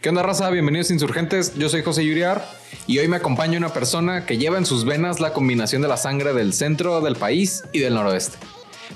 [0.00, 0.48] ¿Qué onda, raza?
[0.48, 1.56] Bienvenidos Insurgentes.
[1.56, 2.42] Yo soy José Yuriar
[2.86, 5.98] y hoy me acompaña una persona que lleva en sus venas la combinación de la
[5.98, 8.38] sangre del centro del país y del noroeste.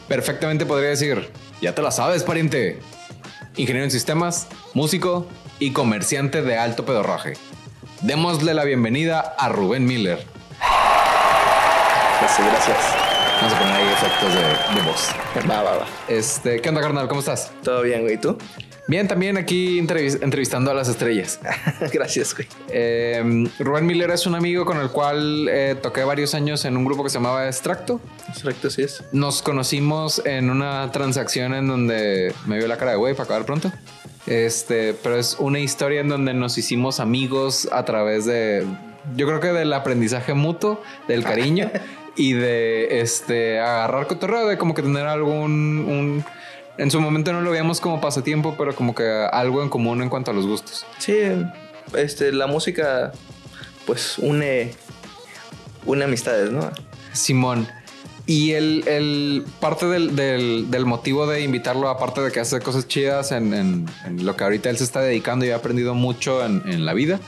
[0.08, 1.30] Perfectamente podría decir,
[1.60, 2.80] ya te la sabes, pariente.
[3.56, 5.28] Ingeniero en sistemas, músico
[5.58, 7.34] y comerciante de alto pedorraje.
[8.00, 10.24] Démosle la bienvenida a Rubén Miller.
[12.18, 13.03] Gracias, gracias.
[13.40, 15.08] Vamos a poner ahí efectos de, de voz.
[15.50, 15.86] Va, va, va.
[16.08, 17.08] Este, ¿qué onda, carnal?
[17.08, 17.50] ¿Cómo estás?
[17.62, 18.14] Todo bien, güey.
[18.14, 18.38] ¿Y tú?
[18.86, 21.40] Bien, también aquí entrevis- entrevistando a las estrellas.
[21.92, 22.46] gracias, güey.
[22.68, 26.84] Eh, Rubén Miller es un amigo con el cual eh, toqué varios años en un
[26.84, 28.00] grupo que se llamaba Extracto.
[28.42, 29.02] Correcto, sí es.
[29.12, 33.44] Nos conocimos en una transacción en donde me vio la cara de güey para acabar
[33.46, 33.72] pronto.
[34.26, 38.66] Este, pero es una historia en donde nos hicimos amigos a través de,
[39.16, 41.70] yo creo que del aprendizaje mutuo, del cariño
[42.16, 45.44] y de este agarrar cotorreo, de como que tener algún
[45.88, 46.24] un,
[46.76, 50.08] en su momento no lo veíamos como pasatiempo, pero como que algo en común en
[50.08, 50.86] cuanto a los gustos.
[50.98, 51.16] Sí,
[51.96, 53.12] este, la música,
[53.86, 54.72] pues, une,
[55.86, 56.70] une amistades, ¿no?
[57.12, 57.68] Simón.
[58.26, 62.88] Y el, el parte del, del- del motivo de invitarlo, aparte de que hace cosas
[62.88, 66.42] chidas en, en- en lo que ahorita él se está dedicando y ha aprendido mucho
[66.42, 67.20] en, en la vida,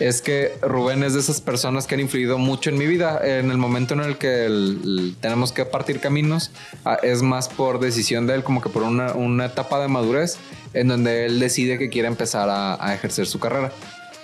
[0.00, 3.20] es que Rubén es de esas personas que han influido mucho en mi vida.
[3.22, 6.50] En el momento en el que el- el- tenemos que partir caminos,
[6.84, 10.36] ah, es más por decisión de él, como que por una, una etapa de madurez,
[10.74, 13.70] en donde él decide que quiere empezar a, a ejercer su carrera.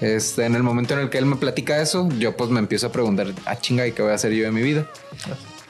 [0.00, 2.88] Este, en el momento en el que él me platica eso, yo pues me empiezo
[2.88, 4.86] a preguntar, ah chinga, ¿y qué voy a hacer yo de mi vida?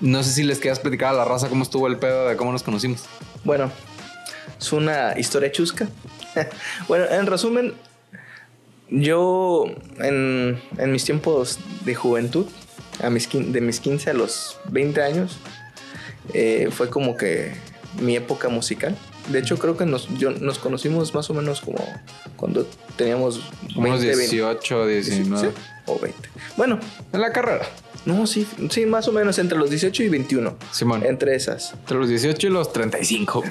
[0.00, 2.52] No sé si les quieras platicar a la raza cómo estuvo el pedo de cómo
[2.52, 3.04] nos conocimos.
[3.44, 3.70] Bueno,
[4.58, 5.88] es una historia chusca.
[6.88, 7.74] bueno, en resumen,
[8.88, 9.64] yo
[9.98, 12.46] en, en mis tiempos de juventud,
[13.02, 15.38] a mis, de mis 15 a los 20 años,
[16.34, 17.54] eh, fue como que
[18.00, 18.96] mi época musical.
[19.28, 21.78] De hecho, creo que nos, yo- nos conocimos más o menos como
[22.36, 23.40] cuando teníamos
[23.74, 25.48] unos 20, 18, 19.
[25.50, 25.54] ¿sí?
[25.86, 26.28] o 20.
[26.56, 26.78] Bueno,
[27.12, 27.66] En la carrera.
[28.06, 30.56] No, sí, sí, más o menos entre los 18 y 21.
[30.70, 31.04] Simón.
[31.04, 31.72] Entre esas.
[31.72, 33.42] Entre los 18 y los 35.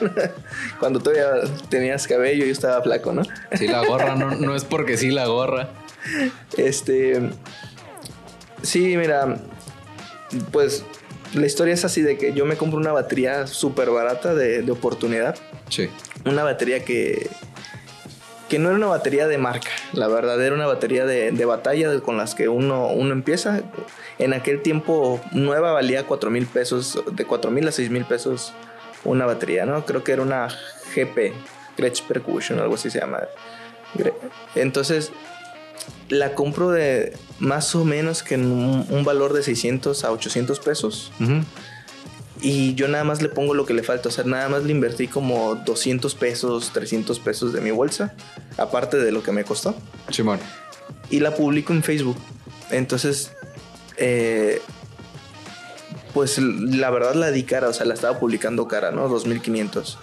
[0.80, 1.28] Cuando todavía
[1.68, 3.22] tenías cabello, yo estaba flaco, ¿no?
[3.52, 5.70] sí, la gorra no, no es porque sí la gorra.
[6.56, 7.30] Este.
[8.62, 9.38] Sí, mira.
[10.50, 10.84] Pues
[11.34, 14.72] la historia es así de que yo me compro una batería súper barata de, de
[14.72, 15.36] oportunidad.
[15.68, 15.88] Sí.
[16.24, 17.30] Una batería que.
[18.48, 22.00] Que no era una batería de marca, la verdad, era una batería de, de batalla
[22.00, 23.62] con las que uno, uno empieza.
[24.18, 28.52] En aquel tiempo, nueva valía 4 mil pesos, de 4 mil a 6 mil pesos
[29.04, 29.84] una batería, ¿no?
[29.84, 30.48] Creo que era una
[30.94, 31.32] GP,
[31.76, 33.20] Gretsch Percussion, algo así se llama.
[34.54, 35.12] Entonces,
[36.08, 41.12] la compro de más o menos que en un, valor de 600 a 800 pesos.
[42.44, 44.10] Y yo nada más le pongo lo que le falta.
[44.10, 48.14] O sea, nada más le invertí como 200 pesos, 300 pesos de mi bolsa.
[48.58, 49.74] Aparte de lo que me costó.
[50.10, 50.38] Simón.
[51.08, 52.18] Y la publico en Facebook.
[52.70, 53.32] Entonces,
[53.96, 54.60] eh,
[56.12, 57.70] pues la verdad la di cara.
[57.70, 59.08] O sea, la estaba publicando cara, ¿no?
[59.08, 59.98] 2500.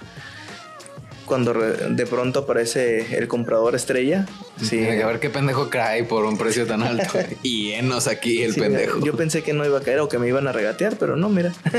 [1.32, 4.26] Cuando de pronto aparece el comprador estrella.
[4.62, 4.86] Sí.
[4.86, 7.18] A ver qué pendejo cae por un precio tan alto.
[7.42, 9.00] y enos aquí el Sí, pendejo.
[9.00, 11.30] Yo pensé que no iba a caer o que me iban a regatear, pero no,
[11.30, 11.54] mira.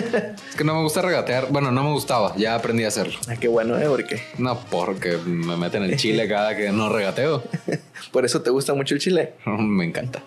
[0.48, 1.48] Es que no me gusta regatear.
[1.50, 2.34] Bueno, no me gustaba.
[2.38, 3.20] Ya aprendí a hacerlo.
[3.28, 3.84] Ah, qué bueno, ¿eh?
[3.88, 7.42] Porque No, porque me meten el chile cada que no regateo.
[8.10, 9.34] por eso te gusta mucho el chile.
[9.44, 10.22] me encanta.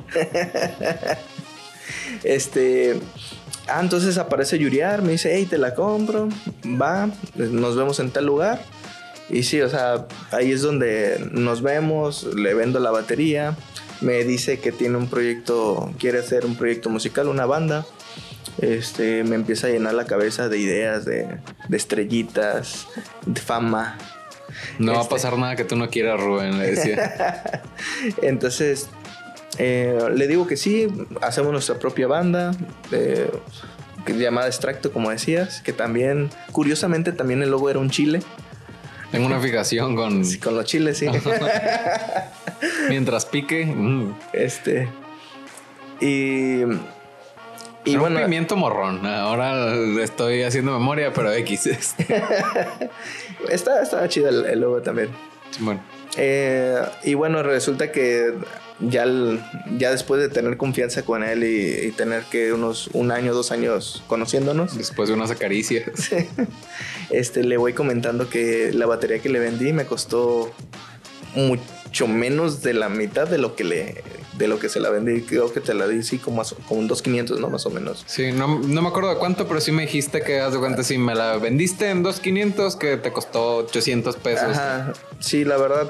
[2.24, 3.00] Este.
[3.68, 6.30] Ah, entonces aparece Yuriar, me dice, hey, te la compro,
[6.80, 8.64] va, nos vemos en tal lugar.
[9.30, 13.56] Y sí, o sea, ahí es donde nos vemos, le vendo la batería,
[14.02, 17.86] me dice que tiene un proyecto, quiere hacer un proyecto musical, una banda.
[18.62, 21.28] Este, me empieza a llenar la cabeza de ideas, de,
[21.68, 22.88] de estrellitas,
[23.26, 23.98] de fama.
[24.80, 25.16] No va a Este.
[25.16, 27.64] pasar nada que tú no quieras, Rubén, le decía.
[28.22, 28.88] Entonces,
[29.58, 30.88] eh, le digo que sí,
[31.22, 32.52] hacemos nuestra propia banda,
[32.92, 33.30] eh,
[34.08, 38.20] llamada Extracto, como decías, que también, curiosamente, también el logo era un chile,
[39.16, 41.08] Tengo una fijación con sí, con los chiles, sí.
[42.90, 43.66] mientras pique.
[43.66, 44.88] mm, este,
[46.00, 46.62] y,
[47.86, 49.06] y era bueno, un pimiento morrón.
[49.06, 51.68] Ahora estoy haciendo memoria, pero X.
[53.50, 55.10] está, estaba chido el, el logo también.
[55.60, 55.82] bueno,
[56.18, 58.34] Eh, y bueno, resulta que
[58.80, 59.42] ya, el-
[59.78, 63.52] ya después de tener confianza con él y, y tener que unos un año, dos
[63.52, 65.84] años conociéndonos, después de unas acaricias.
[67.10, 70.52] este, le voy comentando que la batería que le vendí me costó
[71.36, 74.04] mucho menos de la mitad de lo que le
[74.38, 75.22] de lo que se la vendí.
[75.22, 77.50] Creo que te la di sí como, como un 2.500, ¿no?
[77.50, 78.04] Más o menos.
[78.06, 80.84] Sí, no, no me acuerdo de cuánto, pero sí me dijiste que haz de cuenta
[80.84, 84.50] si me la vendiste en 2.500 que te costó 800 pesos.
[84.58, 85.88] Ajá, sí, la verdad,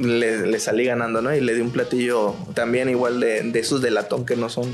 [0.00, 1.34] le, le salí ganando, ¿no?
[1.34, 4.68] Y le di un platillo también igual de, de esos de latón que no son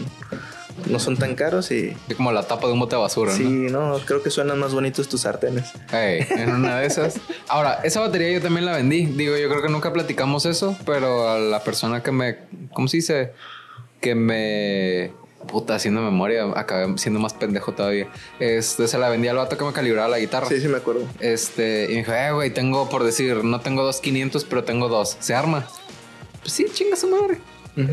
[0.87, 1.97] no son tan caros y...
[2.09, 3.99] Es como la tapa de un bote de basura, sí, ¿no?
[4.07, 5.73] creo que suenan más bonitos tus sartenes.
[5.91, 7.17] Hey, en una de esas.
[7.49, 9.07] Ahora, esa batería yo también la vendí.
[9.07, 12.39] Digo, yo creo que nunca platicamos eso, pero a la persona que me...
[12.73, 13.33] ¿Cómo se dice?
[14.01, 15.13] Que me...
[15.47, 18.09] Puta, haciendo memoria, acabé siendo más pendejo todavía.
[18.41, 20.49] Este, se la vendí al vato que me calibraba la guitarra.
[20.49, 21.07] Sí, sí, me acuerdo.
[21.21, 24.89] Este, y me dijo, eh, güey, tengo, por decir, no tengo dos 500, pero tengo
[24.89, 25.17] dos.
[25.21, 25.67] ¿Se arma?
[26.41, 27.39] Pues sí, chinga su madre.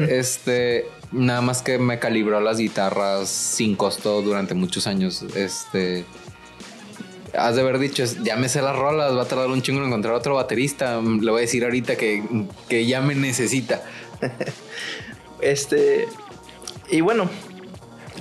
[0.09, 5.21] Este, nada más que me calibró las guitarras sin costo durante muchos años.
[5.36, 6.06] Este,
[7.38, 9.88] has de haber dicho, ya me sé las rolas, va a tardar un chingo en
[9.88, 11.00] encontrar otro baterista.
[11.01, 12.24] Le voy a decir ahorita que,
[12.68, 13.83] que ya me necesita.
[15.41, 16.07] este,
[16.89, 17.29] y bueno,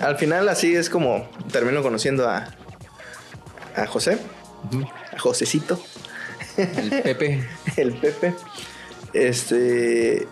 [0.00, 2.48] al final así es como termino conociendo a,
[3.76, 4.18] a José,
[5.12, 5.80] a Josecito.
[6.56, 7.44] El Pepe.
[7.76, 8.34] El Pepe.
[9.12, 10.26] Este,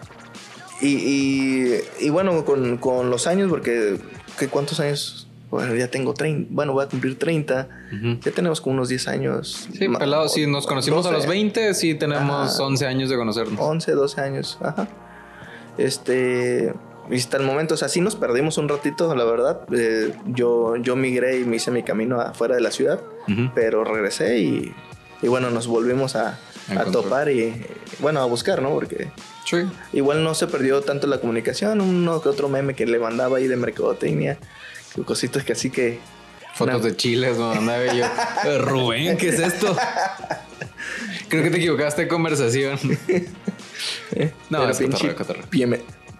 [0.80, 3.98] y, bueno, con, los años, porque
[4.50, 5.28] ¿cuántos años?
[5.50, 7.68] Bueno, ya tengo 30, bueno, voy a cumplir 30.
[8.20, 9.68] Ya tenemos como unos 10 años.
[9.72, 13.60] Sí, pelado, si nos conocimos a los 20, sí tenemos 11 años de conocernos.
[13.60, 14.88] 11, 12 años, ajá.
[15.78, 16.74] Este,
[17.10, 19.60] y hasta el momento, o sea, sí nos perdimos un ratito, la verdad.
[19.74, 23.00] Eh, yo, yo migré y me hice mi camino afuera de la ciudad,
[23.54, 24.74] pero regresé y,
[25.20, 26.38] y, bueno, nos volvimos a,
[26.76, 27.54] a topar y,
[27.98, 28.70] bueno, a buscar, ¿no?
[28.70, 29.10] Porque
[29.92, 33.48] Igual no se perdió tanto la comunicación, uno que otro meme que le mandaba ahí
[33.48, 34.38] de mercadotecnia,
[35.04, 35.98] cositas que así que...
[36.54, 38.04] Fotos de chiles, mandaba yo.
[38.58, 39.74] Rubén, ¿qué es esto?
[41.28, 42.78] Creo que te equivocaste de conversación.
[44.50, 45.14] no, es pinche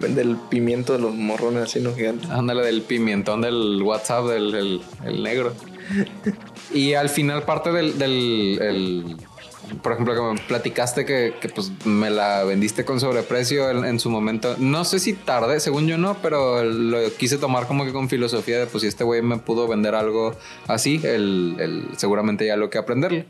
[0.09, 1.95] del pimiento de los morrones así, ¿no?
[1.95, 2.31] Gigantes.
[2.31, 5.53] Ándale, del pimentón del WhatsApp, del el, negro.
[6.75, 9.17] y al final parte del, del
[9.81, 14.57] por ejemplo, que me platicaste que, pues me la vendiste con sobreprecio en, su momento.
[14.59, 18.59] No sé si tarde, según yo no, pero lo quise tomar como que con filosofía
[18.59, 20.35] de pues si este güey me pudo vender algo
[20.67, 23.27] así, el, seguramente ya lo que aprenderle.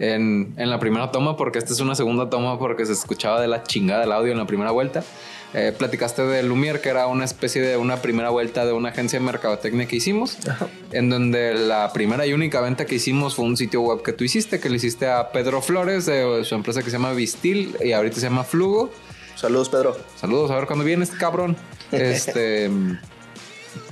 [0.00, 3.46] En, en la primera toma, porque esta es una segunda toma porque se escuchaba de
[3.46, 5.04] la chingada el audio en la primera vuelta.
[5.54, 9.20] Eh, platicaste de Lumière, que era una especie de una primera vuelta de una agencia
[9.20, 10.36] de mercadotecnia que hicimos,
[10.90, 14.24] en donde la primera y única venta que hicimos fue un sitio web que tú
[14.24, 17.92] hiciste, que le hiciste a Pedro Flores de su empresa que se llama Vistil y
[17.92, 18.90] ahorita se llama Flugo.
[19.36, 19.96] Saludos, Pedro.
[20.16, 21.56] Saludos, a ver cuándo viene este cabrón.
[21.92, 22.68] Este.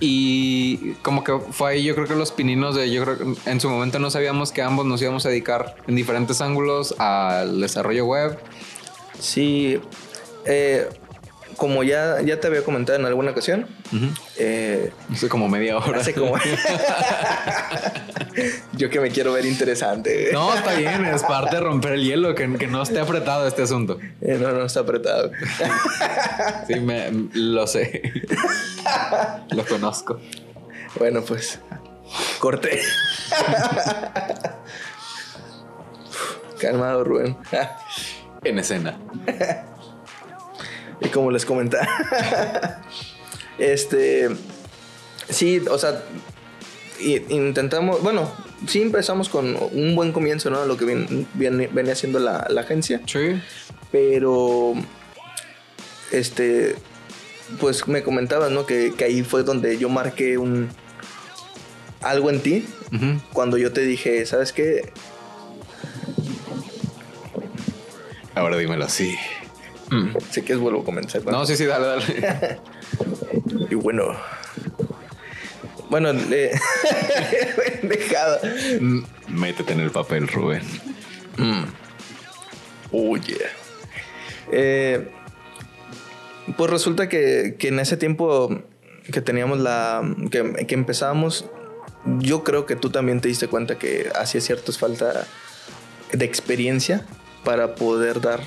[0.00, 3.60] Y como que fue ahí, yo creo que los pininos de, yo creo que en
[3.60, 8.06] su momento no sabíamos que ambos nos íbamos a dedicar en diferentes ángulos al desarrollo
[8.06, 8.38] web.
[9.20, 9.78] Sí,
[10.44, 10.88] eh,
[11.62, 13.68] como ya, ya te había comentado en alguna ocasión,
[14.36, 16.00] eh, hace como media hora.
[16.00, 16.34] Hace como.
[18.72, 20.30] Yo que me quiero ver interesante.
[20.32, 23.62] No, está bien, es parte de romper el hielo, que, que no esté apretado este
[23.62, 24.00] asunto.
[24.20, 25.30] Eh, no, no está apretado.
[26.66, 28.10] sí, me, lo sé.
[29.50, 30.18] lo conozco.
[30.98, 31.60] Bueno, pues
[32.40, 32.82] corté.
[36.58, 37.36] Calmado, Rubén.
[38.42, 38.98] en escena.
[41.04, 41.86] Y como les comentaba,
[43.58, 44.28] este,
[45.28, 46.02] sí, o sea,
[47.00, 48.30] intentamos, bueno,
[48.66, 50.64] sí empezamos con un buen comienzo, ¿no?
[50.66, 53.00] Lo que venía haciendo la, agencia.
[53.06, 53.40] Sí.
[53.90, 54.74] Pero,
[56.10, 56.76] este,
[57.60, 58.66] pues me comentabas, ¿no?
[58.66, 60.68] Que, ahí fue donde yo marqué un,
[62.00, 62.66] algo en ti.
[63.32, 64.92] Cuando yo te dije, ¿sabes qué?
[68.34, 69.16] Ahora dímelo así.
[69.92, 70.16] Mm.
[70.30, 71.22] Si quieres vuelvo a comenzar.
[71.26, 72.60] No, sí, sí, dale, dale.
[73.70, 74.16] y bueno.
[75.90, 76.52] Bueno, le...
[77.82, 78.38] dejado.
[78.80, 80.62] Mm, métete en el papel, Rubén.
[81.36, 81.64] Mm.
[82.92, 83.16] Oh,
[84.50, 85.10] eh,
[86.56, 88.62] pues resulta que, que, en ese tiempo
[89.12, 90.02] que teníamos la.
[90.30, 91.44] Que, que empezábamos,
[92.20, 95.26] yo creo que tú también te diste cuenta que hacía ciertas falta
[96.12, 97.04] de experiencia
[97.44, 98.40] para poder dar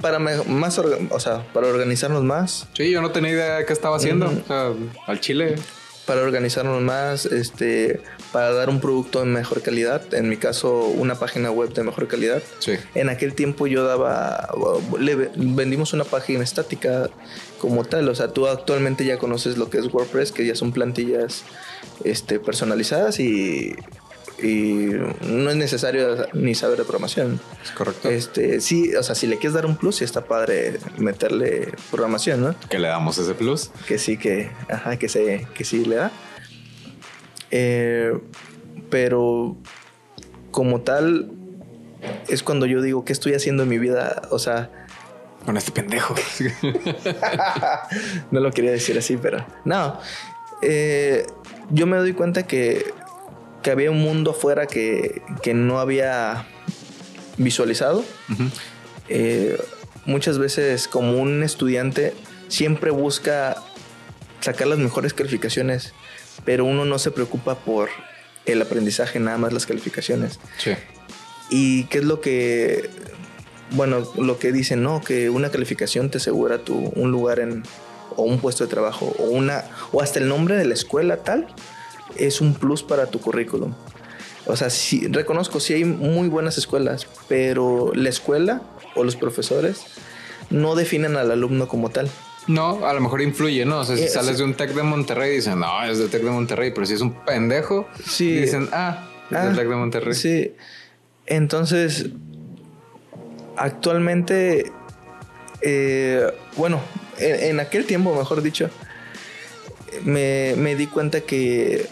[0.00, 2.68] para más, o sea, para organizarnos más.
[2.74, 4.26] Sí, yo no tenía idea de qué estaba haciendo.
[4.26, 4.72] O sea,
[5.06, 5.56] al chile.
[6.06, 10.14] Para organizarnos más, este, para dar un producto de mejor calidad.
[10.14, 12.40] En mi caso, una página web de mejor calidad.
[12.60, 12.74] Sí.
[12.94, 14.48] En aquel tiempo yo daba,
[15.00, 17.10] le vendimos una página estática
[17.58, 18.08] como tal.
[18.08, 21.42] O sea, tú actualmente ya conoces lo que es WordPress, que ya son plantillas
[22.04, 23.74] este, personalizadas y
[24.42, 24.90] y
[25.22, 27.40] no es necesario ni saber de programación.
[27.62, 28.08] Es correcto.
[28.10, 32.42] Este, sí, o sea, si le quieres dar un plus, sí está padre meterle programación,
[32.42, 32.54] ¿no?
[32.68, 33.70] Que le damos ese plus.
[33.86, 36.12] Que sí, que, ajá, que, se, que sí le da.
[37.50, 38.12] Eh,
[38.90, 39.56] pero
[40.50, 41.30] como tal,
[42.28, 44.22] es cuando yo digo, ¿qué estoy haciendo en mi vida?
[44.30, 44.70] O sea...
[45.44, 46.14] Con este pendejo.
[48.30, 49.46] no lo quería decir así, pero...
[49.64, 49.98] No.
[50.62, 51.24] Eh,
[51.70, 52.92] yo me doy cuenta que,
[53.66, 56.46] que había un mundo afuera que, que no había
[57.36, 58.04] visualizado.
[59.08, 59.60] Eh,
[60.04, 62.14] muchas veces como un estudiante
[62.46, 63.60] siempre busca
[64.38, 65.94] sacar las mejores calificaciones,
[66.44, 67.88] pero uno no se preocupa por
[68.44, 70.38] el aprendizaje, nada más las calificaciones.
[70.58, 70.70] Sí.
[71.50, 72.88] ¿Y qué es lo que,
[73.72, 75.02] bueno, lo que dicen, no?
[75.02, 77.64] Que una calificación te asegura tu, un lugar en,
[78.14, 81.48] o un puesto de trabajo, o, una, o hasta el nombre de la escuela tal,
[82.16, 83.74] es un plus para tu currículum.
[84.46, 88.62] O sea, sí, reconozco, sí hay muy buenas escuelas, pero la escuela
[88.94, 89.82] o los profesores
[90.50, 92.08] no definen al alumno como tal.
[92.46, 93.80] No, a lo mejor influye, ¿no?
[93.80, 94.36] O sea, si Eh, sales sí.
[94.38, 97.00] de un Tec de Monterrey, dicen, no, es de Tec de Monterrey, pero si es
[97.00, 98.30] un pendejo, Sí.
[98.32, 100.14] dicen, ah, es Ah, del Tec de Monterrey.
[100.14, 100.52] Sí.
[101.26, 102.06] Entonces,
[103.56, 104.70] actualmente,
[105.62, 106.80] eh, bueno,
[107.18, 108.70] en, en aquel tiempo, mejor dicho,
[110.04, 111.86] me, me di cuenta que,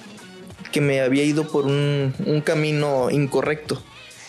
[0.75, 3.81] que me había ido por un, un camino incorrecto,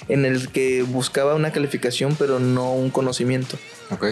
[0.09, 3.57] en el que buscaba una calificación, pero no un conocimiento.
[3.89, 4.09] Ok.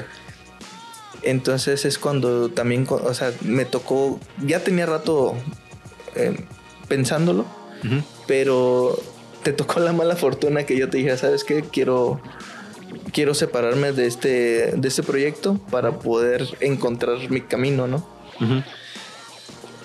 [1.21, 5.35] Entonces es cuando también, o sea, me tocó, ya tenía rato
[6.15, 6.35] eh,
[6.87, 7.45] pensándolo,
[7.85, 8.01] Ujú.
[8.25, 8.99] pero
[9.43, 11.61] te tocó la mala fortuna que yo te dije, ¿sabes qué?
[11.61, 12.19] Quiero,
[13.11, 18.05] quiero separarme de este, de este proyecto para poder encontrar mi camino, ¿no?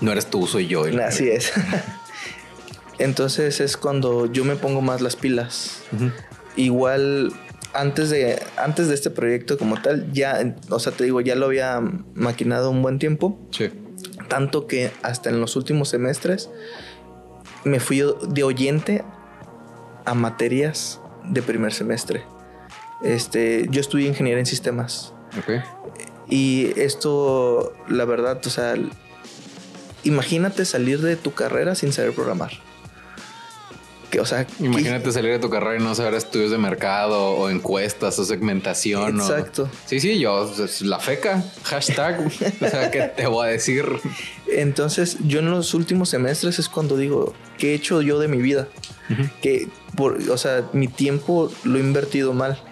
[0.01, 0.87] No eres tú, soy yo.
[0.87, 1.53] el- Así es.
[2.99, 5.83] Entonces es cuando yo me pongo más las pilas.
[6.57, 7.33] Igual
[7.73, 11.47] antes de, antes de este proyecto como tal, ya, o sea, te digo, ya lo
[11.47, 11.81] había
[12.15, 13.39] maquinado un buen tiempo.
[13.51, 13.71] Sí.
[14.29, 16.51] Tanto que hasta en los últimos semestres
[17.65, 19.05] me fui de oyente
[20.05, 22.25] a materias de primer semestre.
[23.03, 25.15] Este, yo estudié ingeniería en sistemas.
[26.29, 28.75] Y esto, la verdad, o sea,
[30.05, 32.53] imagínate salir de tu carrera sin saber programar.
[34.11, 37.51] Que, o sea, Imagínate salir de tu carrera y no saber estudios de mercado o
[37.51, 39.21] encuestas o segmentación.
[39.21, 39.69] o- Exacto.
[39.85, 42.27] Sí, sí, yo, es la feca, hashtag.
[42.27, 43.85] o sea, ¿qué te voy a decir?
[44.47, 48.39] Entonces, yo en los últimos semestres es cuando digo, ¿qué he hecho yo de mi
[48.39, 48.69] vida?
[49.43, 52.63] Que, por, o sea, mi tiempo lo he invertido mal.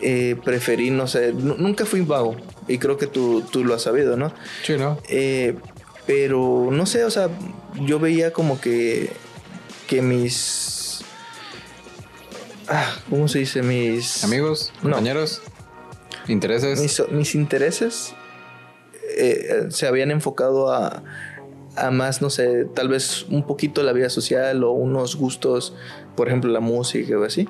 [0.00, 2.36] Eh, preferí, no sé, nu- nunca fui vago.
[2.68, 4.32] Y creo que tú, tú lo has sabido, ¿no?
[4.64, 4.98] Sí, ¿no?
[5.08, 5.56] Eh,
[6.06, 7.30] pero no sé, o sea,
[7.80, 9.10] yo veía como que,
[9.86, 11.02] que mis...
[12.68, 13.62] Ah, ¿Cómo se dice?
[13.62, 14.24] Mis...
[14.24, 14.90] Amigos, No.
[14.90, 15.40] compañeros,
[16.28, 16.80] intereses.
[16.80, 18.14] mis, mis intereses
[19.16, 21.04] eh, se habían enfocado a,
[21.76, 25.74] a más, no sé, tal vez un poquito la vida social o unos gustos,
[26.16, 27.48] por ejemplo, la música o así,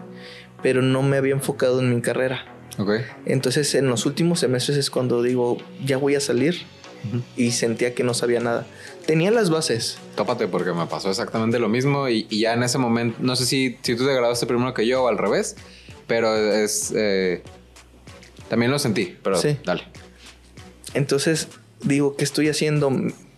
[0.63, 2.45] pero no me había enfocado en mi carrera.
[2.79, 2.91] Ok.
[3.25, 6.67] Entonces, en los últimos semestres es cuando digo, ya voy a salir
[7.37, 8.67] Y sentía que no sabía nada.
[9.07, 12.79] Tenía las bases, Tópate porque me pasó exactamente lo mismo y, y ya en ese
[12.79, 15.55] momento, no sé si, si tú te graduaste primero que yo o al revés,
[16.07, 16.93] pero es...
[16.97, 17.43] eh,
[18.49, 19.57] también lo sentí, pero Sí.
[19.65, 19.83] dale.
[20.95, 21.49] Entonces,
[21.83, 22.91] digo, ¿qué estoy haciendo?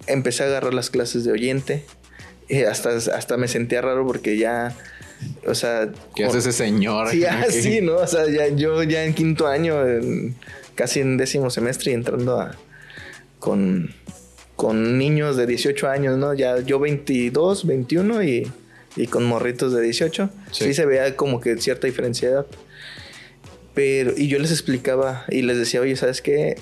[0.07, 1.85] Empecé a agarrar las clases de oyente.
[2.49, 4.75] eh, hasta, hasta me sentía raro porque ya,
[5.47, 5.91] o sea...
[6.15, 7.11] ¿Qué hace ese señor?
[7.11, 7.97] Sí, ah, sí, ¿no?
[7.97, 10.35] O sea, ya, yo ya en quinto año, en-
[10.75, 12.57] casi en décimo semestre y entrando a,
[13.39, 13.95] con,
[14.57, 16.35] con niños de 18 años, ¿no?
[16.35, 18.51] Ya yo 22, 21 y,
[18.97, 20.31] y con morritos de 18.
[20.53, 20.65] Sí.
[20.65, 20.75] Sí.
[20.75, 22.47] se veía como que cierta diferencia de edad.
[23.75, 26.57] Pero, y yo les explicaba y les decía, oye, ¿sabes qué?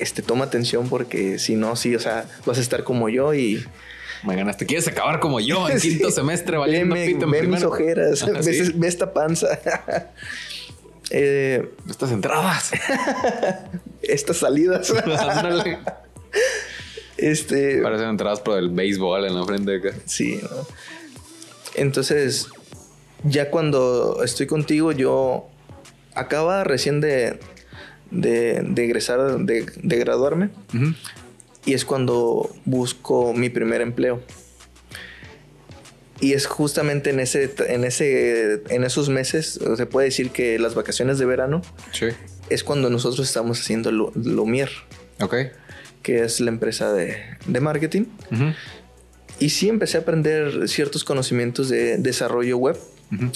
[0.00, 3.64] Este, toma atención porque si no, sí, o sea, vas a estar como yo y...
[4.24, 4.66] Me ganaste.
[4.66, 5.90] ¿Quieres acabar como yo en Sí.
[5.90, 8.72] quinto semestre valiendo Veme- pito en ve mis ojeras, Ah, ve, sí.
[8.74, 9.48] ve esta panza.
[11.10, 12.70] Eh, Estas entradas.
[14.02, 14.92] estas salidas.
[17.16, 19.98] Este, Parecen entradas por el béisbol en la frente de acá.
[20.06, 20.48] sí, ¿no?
[21.74, 22.48] Entonces,
[23.24, 25.46] ya cuando estoy contigo, yo
[26.14, 27.38] acaba recién de,
[28.10, 30.50] de, de egresar, de, de graduarme,
[31.64, 34.20] y es cuando busco mi primer empleo.
[36.20, 40.74] Y es justamente en ese, en ese, en esos meses, se puede decir que las
[40.74, 41.62] vacaciones de verano
[41.92, 42.06] Sí.
[42.50, 44.70] es cuando nosotros estamos haciendo Lu- Lumier,
[45.20, 45.34] Ok.
[46.02, 48.04] que es la empresa de, de marketing.
[49.38, 52.76] Y sí empecé a aprender ciertos conocimientos de desarrollo web.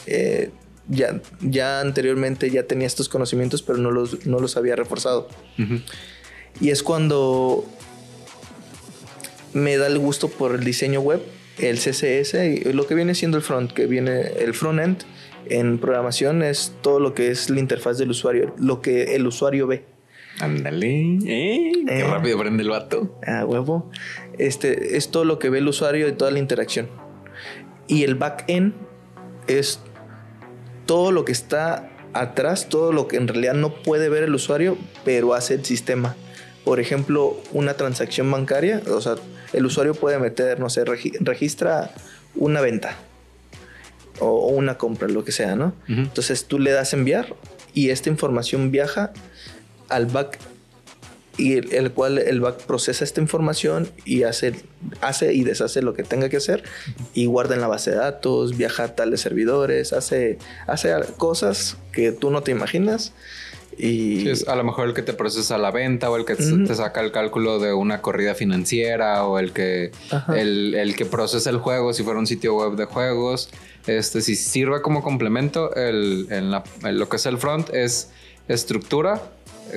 [0.07, 0.51] Eh,
[0.89, 5.29] ya, ya anteriormente ya tenía estos conocimientos, pero no los, no los había reforzado.
[6.61, 7.65] Y es cuando
[9.55, 11.23] me da el gusto por el diseño web,
[11.59, 15.05] el CSS y lo que viene siendo el front, que viene el front end
[15.49, 19.67] En programación es todo lo que es la interfaz del usuario, lo que el usuario
[19.67, 19.85] ve.
[20.41, 21.19] Ándale.
[21.27, 22.05] Eh, qué Eh.
[22.05, 23.19] rápido prende el vato.
[23.27, 23.91] Ah, huevo.
[24.39, 26.89] Este es todo lo que ve el usuario y toda la interacción.
[27.87, 28.73] Y el backend
[29.47, 29.81] es
[30.87, 34.79] todo lo que está atrás, todo lo que en realidad no puede ver el usuario,
[35.05, 36.17] pero hace el sistema.
[36.65, 39.17] Por ejemplo, una transacción bancaria, o sea,
[39.53, 41.91] el usuario puede meter, no sé, regi- registra
[42.35, 42.97] una venta
[44.21, 45.75] o, o una compra, lo que sea, ¿no?
[45.87, 47.35] Entonces tú le das enviar
[47.75, 49.13] y esta información viaja
[49.89, 50.39] al back
[51.37, 54.55] y el, el cual el back procesa esta información y hace,
[55.01, 56.63] hace y deshace lo que tenga que hacer
[57.13, 62.13] y guarda en la base de datos, viaja a tales servidores, hace, hace cosas que
[62.13, 63.13] tú no te imaginas
[63.79, 66.35] y Sí, es a lo mejor el que te procesa la venta o el que
[66.37, 69.91] te- saca el cálculo de una corrida financiera o el que
[70.35, 73.51] el, el que procesa el juego si fuera un sitio web de juegos.
[73.87, 78.11] Este, si sirve como complemento, el, en la- en lo que es el front es
[78.49, 79.21] estructura,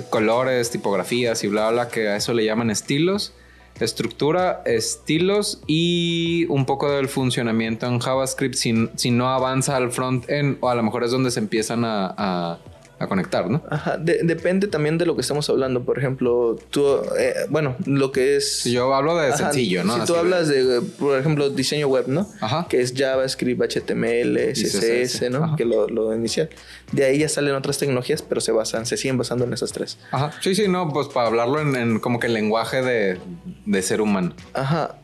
[0.09, 3.33] colores, tipografías y bla, bla, que a eso le llaman estilos.
[3.79, 10.57] Estructura, estilos y un poco del funcionamiento en JavaScript si, si no avanza al front-end
[10.61, 12.57] o a lo mejor es donde se empiezan a, a-
[12.99, 13.63] a conectar, ¿no?
[13.69, 15.83] Ajá, de- depende también de lo que estamos hablando.
[15.83, 16.85] Por ejemplo, tú,
[17.19, 18.61] eh, bueno, lo que es...
[18.61, 19.95] Si yo hablo de Ajá, sencillo, ¿no?
[19.95, 22.27] Si Así tú hablas de, por ejemplo, diseño web, ¿no?
[22.41, 22.65] Ajá.
[22.67, 25.43] Que es JavaScript, HTML, CSS, CSS, ¿no?
[25.43, 25.55] ajá.
[25.55, 26.49] Que lo, lo inicial.
[26.91, 29.97] De ahí ya salen otras tecnologías, pero se basan, se siguen basando en esas tres.
[30.11, 30.31] Ajá.
[30.41, 33.19] Sí, sí, no, pues para hablarlo en, en como que el lenguaje de,
[33.65, 34.33] de ser humano.
[34.53, 34.95] Ajá.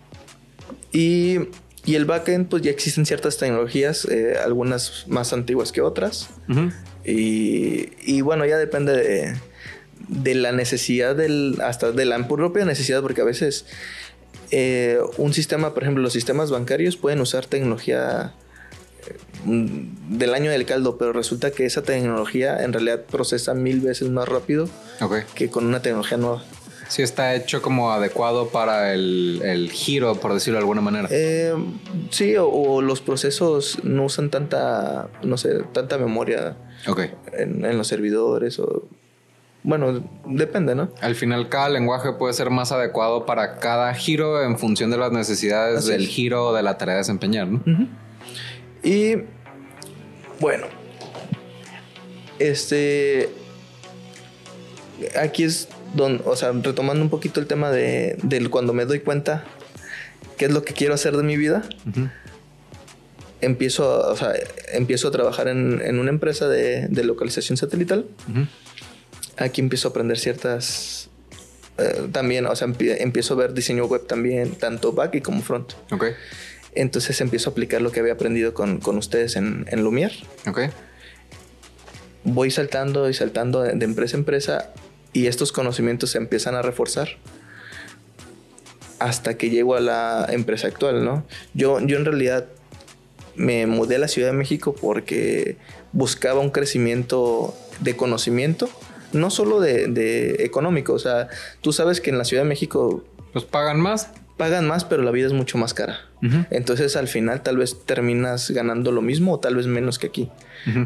[0.91, 1.39] Y,
[1.85, 6.29] y el backend, pues ya existen ciertas tecnologías, eh, algunas más antiguas que otras.
[7.03, 9.35] Y, y bueno, ya depende de,
[10.07, 13.65] de la necesidad del, hasta de la propia necesidad, porque a veces
[14.51, 18.33] eh, un sistema, por ejemplo, los sistemas bancarios pueden usar tecnología
[19.43, 24.09] mm, del año del caldo, pero resulta que esa tecnología en realidad procesa mil veces
[24.09, 24.69] más rápido
[25.35, 26.43] que con una tecnología nueva.
[26.93, 31.07] Sí está hecho como adecuado para el, el giro, por decirlo de alguna manera.
[31.09, 31.55] Eh,
[32.11, 36.55] sí, o, o los procesos no usan tanta, no sé, tanta memoria
[37.35, 38.83] en, en los servidores o...
[39.63, 40.91] Bueno, depende, ¿no?
[41.01, 45.11] Al final cada lenguaje puede ser más adecuado para cada giro en función de las
[45.11, 46.09] necesidades Así del es.
[46.09, 47.63] giro o de la tarea a desempeñar, ¿no?
[48.83, 49.15] Y
[50.39, 50.67] bueno,
[52.37, 53.31] este
[55.19, 58.99] aquí es donde, o sea, retomando un poquito el tema de del cuando me doy
[58.99, 59.45] cuenta
[60.37, 61.63] qué es lo que quiero hacer de mi vida,
[63.41, 64.33] empiezo, a- o sea,
[64.73, 68.05] empiezo a trabajar en, en una empresa de, de localización satelital.
[69.37, 71.09] Aquí empiezo a aprender ciertas
[71.77, 75.41] eh, también, o sea, empie- empiezo a ver diseño web también, tanto back y como
[75.41, 75.73] front.
[75.91, 76.05] Ok.
[76.75, 80.13] Entonces empiezo a aplicar lo que había aprendido con, con ustedes en, en Lumière.
[80.47, 80.59] Ok.
[82.23, 84.69] Voy saltando y saltando de empresa a empresa
[85.13, 87.09] y estos conocimientos se empiezan a reforzar
[88.99, 91.25] hasta que llego a la empresa actual, ¿no?
[91.53, 92.45] Yo, yo en realidad
[93.35, 95.57] me mudé a la Ciudad de México porque
[95.91, 98.69] buscaba un crecimiento de conocimiento,
[99.11, 101.27] no solo de, de económico, o sea,
[101.61, 104.09] tú sabes que en la Ciudad de México ¿Los pagan más?
[104.37, 105.99] pagan más, pero la vida es mucho más cara.
[106.51, 110.29] Entonces al final tal vez terminas ganando lo mismo o tal vez menos que aquí.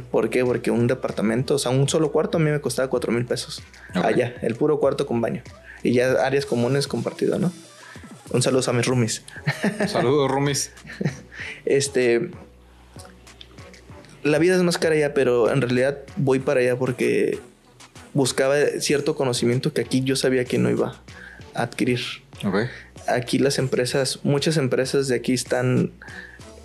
[0.09, 0.43] ¿Por qué?
[0.43, 3.61] Porque un departamento, o sea, un solo cuarto a mí me costaba 4 mil pesos.
[3.93, 5.43] Allá, el puro cuarto con baño.
[5.83, 7.51] Y ya áreas comunes compartido, ¿no?
[8.31, 9.23] Un saludo a mis roomies.
[9.87, 10.71] Saludos, Rumis.
[11.65, 12.29] Este.
[14.23, 17.39] La vida es más cara allá, pero en realidad voy para allá porque
[18.13, 21.01] buscaba cierto conocimiento que aquí yo sabía que no iba
[21.53, 22.01] a adquirir.
[22.43, 22.67] Ok.
[23.07, 25.91] Aquí las empresas, muchas empresas de aquí están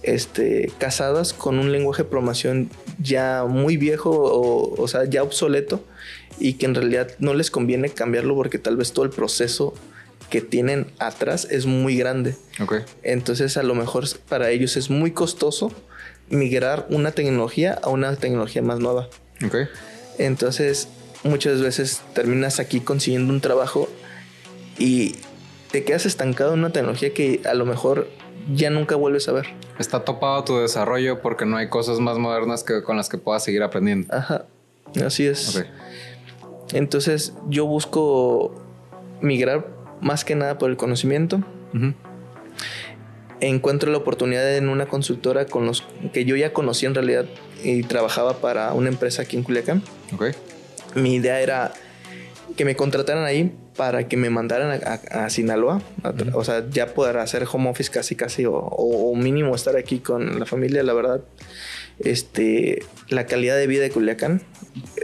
[0.02, 5.84] este, casadas con un lenguaje de programación ya muy viejo o, o sea, ya obsoleto
[6.38, 9.74] y que en realidad no les conviene cambiarlo porque tal vez todo el proceso
[10.30, 12.36] que tienen atrás es muy grande.
[12.60, 12.76] Ok.
[13.02, 15.72] Entonces a lo mejor para ellos es muy costoso
[16.30, 19.08] migrar una tecnología a una tecnología más nueva.
[20.18, 20.88] Entonces
[21.22, 23.88] muchas veces terminas aquí consiguiendo un trabajo
[24.78, 25.16] y
[25.72, 28.08] te quedas estancado en una tecnología que a lo mejor
[28.54, 29.46] ya nunca vuelves a ver.
[29.78, 33.42] Está topado tu desarrollo porque no hay cosas más modernas que con las que puedas
[33.42, 34.14] seguir aprendiendo.
[34.14, 34.44] Ajá,
[35.04, 35.56] así es.
[35.56, 35.66] Ok.
[36.74, 38.54] Entonces yo busco
[39.20, 39.66] migrar
[40.00, 41.40] más que nada por el conocimiento.
[43.40, 47.24] Encuentro la oportunidad en una consultora con los que yo ya conocí en realidad
[47.64, 49.82] y trabajaba para una empresa aquí en Culiacán.
[50.94, 51.72] Mi idea era
[52.56, 54.80] que me contrataran ahí para que me mandaran
[55.10, 55.82] a, Sinaloa,
[56.34, 60.38] o sea, ya poder hacer home office casi casi o, o, mínimo estar aquí con
[60.38, 61.20] la familia, la verdad,
[61.98, 64.42] este, la calidad de vida de Culiacán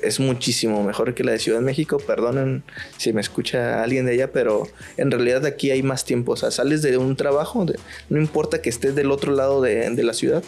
[0.03, 1.99] es muchísimo mejor que la de Ciudad de México.
[1.99, 2.63] Perdonen
[2.97, 6.33] si me escucha alguien de allá, pero en realidad aquí hay más tiempo.
[6.33, 7.67] O sea, sales de un trabajo,
[8.09, 10.43] no importa que estés del otro lado de, la ciudad.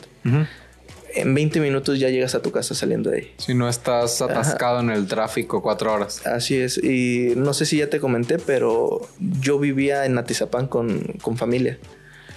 [1.15, 3.35] En 20 minutos ya llegas a tu casa saliendo de ahí.
[3.39, 6.27] Si no estás atascado en el tráfico cuatro horas.
[6.27, 6.79] Así es.
[6.79, 11.79] Y no sé si ya te comenté, pero yo vivía en Atizapán con, con familia.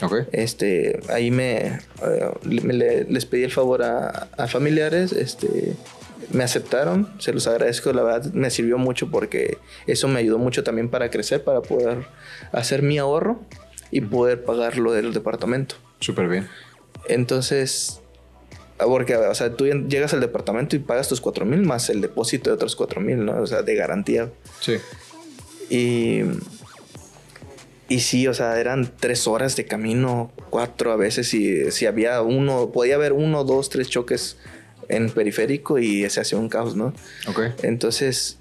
[0.01, 0.23] Okay.
[0.31, 5.75] Este, ahí me, eh, les pedí el favor a, a, familiares, este,
[6.31, 10.63] me aceptaron, se los agradezco, la verdad me sirvió mucho porque eso me ayudó mucho
[10.63, 12.05] también para crecer, para poder
[12.51, 13.39] hacer mi ahorro
[13.91, 15.75] y poder pagar lo del departamento.
[15.99, 16.49] Súper bien.
[17.07, 18.01] Entonces,
[18.87, 22.49] porque, o sea, tú llegas al departamento y pagas tus cuatro mil más el depósito
[22.49, 23.41] de otros cuatro mil, ¿no?
[23.41, 24.29] O sea, de garantía.
[24.59, 24.77] Sí.
[25.69, 26.21] Y,
[27.89, 32.21] y sí, o sea, eran tres horas de camino, cuatro a veces, y si había
[32.21, 34.37] uno, podía haber uno, dos, tres choques
[34.89, 36.93] en periférico y se hacía un caos, ¿no?
[37.27, 37.41] Ok.
[37.63, 38.37] Entonces,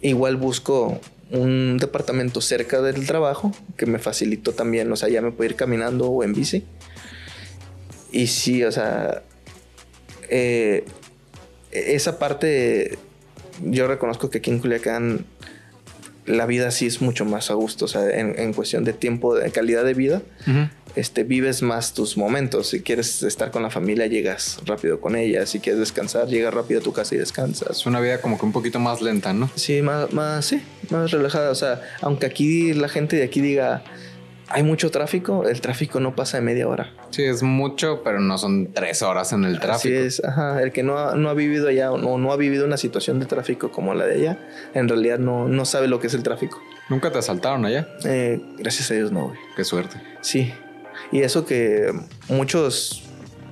[0.00, 5.30] igual busco un departamento cerca del trabajo que me facilitó también, o sea, ya me
[5.30, 6.64] puedo ir caminando o en bici.
[8.10, 9.22] Y sí, o sea,
[10.28, 10.84] eh,
[11.70, 12.98] esa parte,
[13.62, 15.26] yo reconozco que aquí en Culiacán
[16.26, 19.50] la vida sí es mucho más a gusto, o sea, en, cuestión de tiempo, de
[19.50, 20.22] calidad de vida,
[20.94, 22.68] este, vives más tus momentos.
[22.68, 25.46] Si quieres estar con la familia, llegas rápido con ella.
[25.46, 27.78] Si quieres descansar, llegas rápido a tu casa y descansas.
[27.78, 29.50] Es una vida como que un poquito más lenta, ¿no?
[29.54, 30.60] Sí, más, más, sí,
[30.90, 31.50] más relajada.
[31.50, 33.84] O sea, aunque aquí la gente de aquí diga,
[34.50, 36.92] hay mucho tráfico, el tráfico no pasa de media hora.
[37.10, 39.94] Sí, es mucho, pero no son tres horas en el tráfico.
[39.94, 40.62] Así es, ajá.
[40.62, 43.20] El que no ha, no ha vivido allá o no, no, ha vivido una situación
[43.20, 44.38] de tráfico como la de allá,
[44.74, 46.60] en realidad no, no sabe lo que es el tráfico.
[46.88, 47.88] ¿Nunca te asaltaron allá?
[48.04, 49.38] Eh, gracias a Dios no, güey.
[49.56, 50.00] Qué suerte.
[50.22, 50.52] Sí.
[51.12, 51.92] Y eso que
[52.28, 53.07] muchos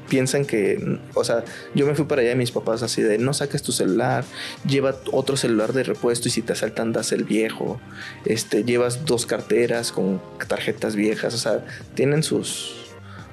[0.08, 3.32] piensan que, o sea, yo me fui para allá y mis papás así de, no
[3.34, 4.24] saques tu celular,
[4.66, 7.80] lleva otro celular de repuesto y si te asaltan das el viejo,
[8.24, 11.64] este, llevas dos carteras con tarjetas viejas, o sea,
[11.94, 12.76] tienen sus,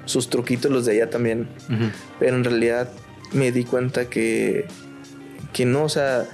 [0.04, 1.48] sus truquitos los de allá también,
[2.18, 2.88] pero en realidad
[3.32, 4.66] me di cuenta que,
[5.52, 6.26] que no, o sea,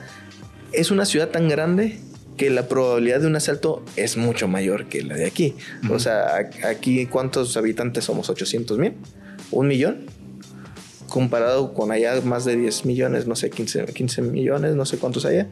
[0.72, 2.00] es una ciudad tan grande
[2.36, 5.56] que la probabilidad de un asalto es mucho mayor que la de aquí.
[5.90, 8.94] O sea, aquí cuántos habitantes somos, 800 mil,
[9.50, 10.06] un millón
[11.10, 15.26] comparado con allá más de 10 millones, no sé, 15, 15 millones, no sé cuántos
[15.26, 15.48] haya.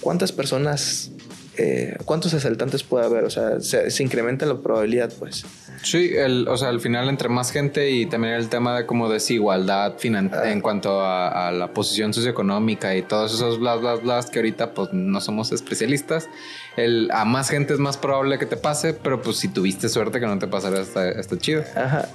[0.00, 1.12] ¿Cuántas personas,
[1.56, 3.24] eh, cuántos asaltantes puede haber?
[3.24, 5.46] O sea, se, incrementa la probabilidad, pues.
[5.82, 9.08] Sí, el, o sea, al final entre más gente y también el tema de como
[9.08, 10.50] desigualdad ah.
[10.50, 14.92] en cuanto a, la posición socioeconómica y todos esos bla, bla, bla, que ahorita pues
[14.92, 16.28] no somos especialistas.
[16.76, 20.20] El, a más gente es más probable que te pase, pero pues si tuviste suerte
[20.20, 21.62] que no te pasara, está, está chido.
[21.76, 22.08] Ajá,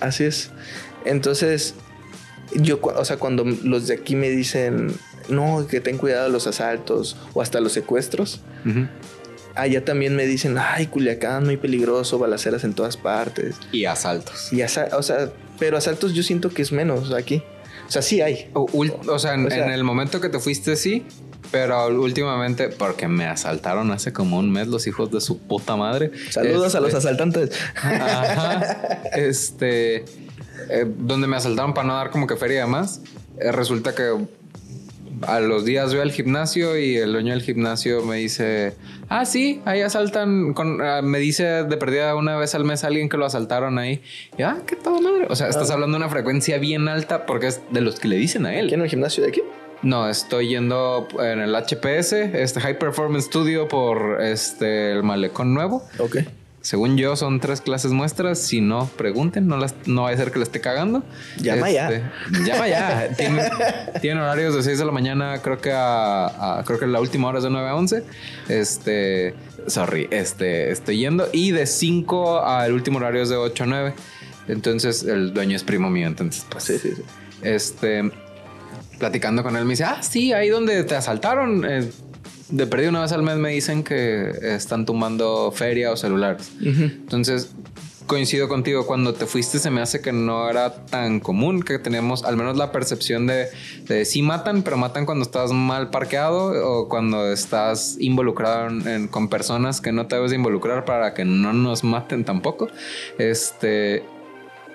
[0.00, 0.50] así es.
[1.04, 1.74] Entonces,
[2.56, 4.92] yo, o sea, cuando los de aquí me dicen,
[5.28, 8.40] no, que ten cuidado de los asaltos o hasta los secuestros,
[9.54, 13.56] allá también me dicen, ay, Culiacán, muy peligroso, balaceras en todas partes.
[13.72, 14.52] Y asaltos.
[14.52, 17.42] Y o sea, pero asaltos yo siento que es menos aquí.
[17.86, 18.50] O sea, sí hay.
[18.54, 21.04] O, sea, en, el momento que te fuiste, sí.
[21.50, 26.10] Pero últimamente, porque me asaltaron hace como un mes los hijos de su puta madre.
[26.30, 27.50] Saludos a los este, asaltantes.
[27.76, 29.02] Ajá.
[29.12, 30.06] Este.
[30.68, 33.00] Eh, donde me asaltaron para no dar como que feria y demás.
[33.38, 34.26] Eh, resulta que
[35.26, 38.74] a los días voy al gimnasio y el dueño del gimnasio me dice,
[39.08, 43.08] ah, sí, ahí asaltan, con, ah, me dice de perdida una vez al mes alguien
[43.08, 44.02] que lo asaltaron ahí.
[44.36, 45.26] Y, ah, qué todo madre.
[45.28, 45.74] O sea, estás ah.
[45.74, 48.68] hablando de una frecuencia bien alta porque es de los que le dicen a él.
[48.68, 49.42] ¿Quién en el gimnasio de aquí?
[49.82, 55.82] No, estoy yendo en el HPS, este High Performance Studio por este el malecón nuevo.
[55.98, 56.18] Ok.
[56.62, 58.38] Según yo, son tres clases muestras.
[58.38, 59.48] Si no, pregunten.
[59.48, 61.02] No, las, no va a ser que le esté cagando.
[61.40, 61.90] Llama ya.
[61.90, 62.10] Este,
[62.44, 63.08] llama ya.
[64.00, 65.42] Tienen, horarios de 6 de la mañana.
[65.42, 68.04] Creo que a, creo que la última hora es de 9 a 11.
[68.48, 69.34] Este,
[69.66, 71.28] sorry, este, estoy yendo.
[71.32, 73.94] Y de 5 al último horario es de 8 a 9.
[74.46, 76.06] Entonces, el dueño es primo mío.
[76.06, 77.02] Entonces, pues, sí, sí, sí.
[77.42, 78.08] Este,
[79.00, 81.64] platicando con él, me dice, ah, sí, ahí donde te asaltaron.
[81.68, 81.90] Eh,
[82.52, 86.52] de perdido una vez al mes me dicen que están tumbando feria o celulares.
[86.60, 87.50] Entonces,
[88.06, 92.24] coincido contigo, cuando te fuiste se me hace que no era tan común, que teníamos
[92.24, 93.48] al menos la percepción de,
[93.88, 98.68] de sí matan, pero matan cuando estás mal parqueado o cuando estás involucrado
[99.10, 102.68] con personas que no te debes de involucrar para que no nos maten tampoco.
[103.18, 104.04] Este,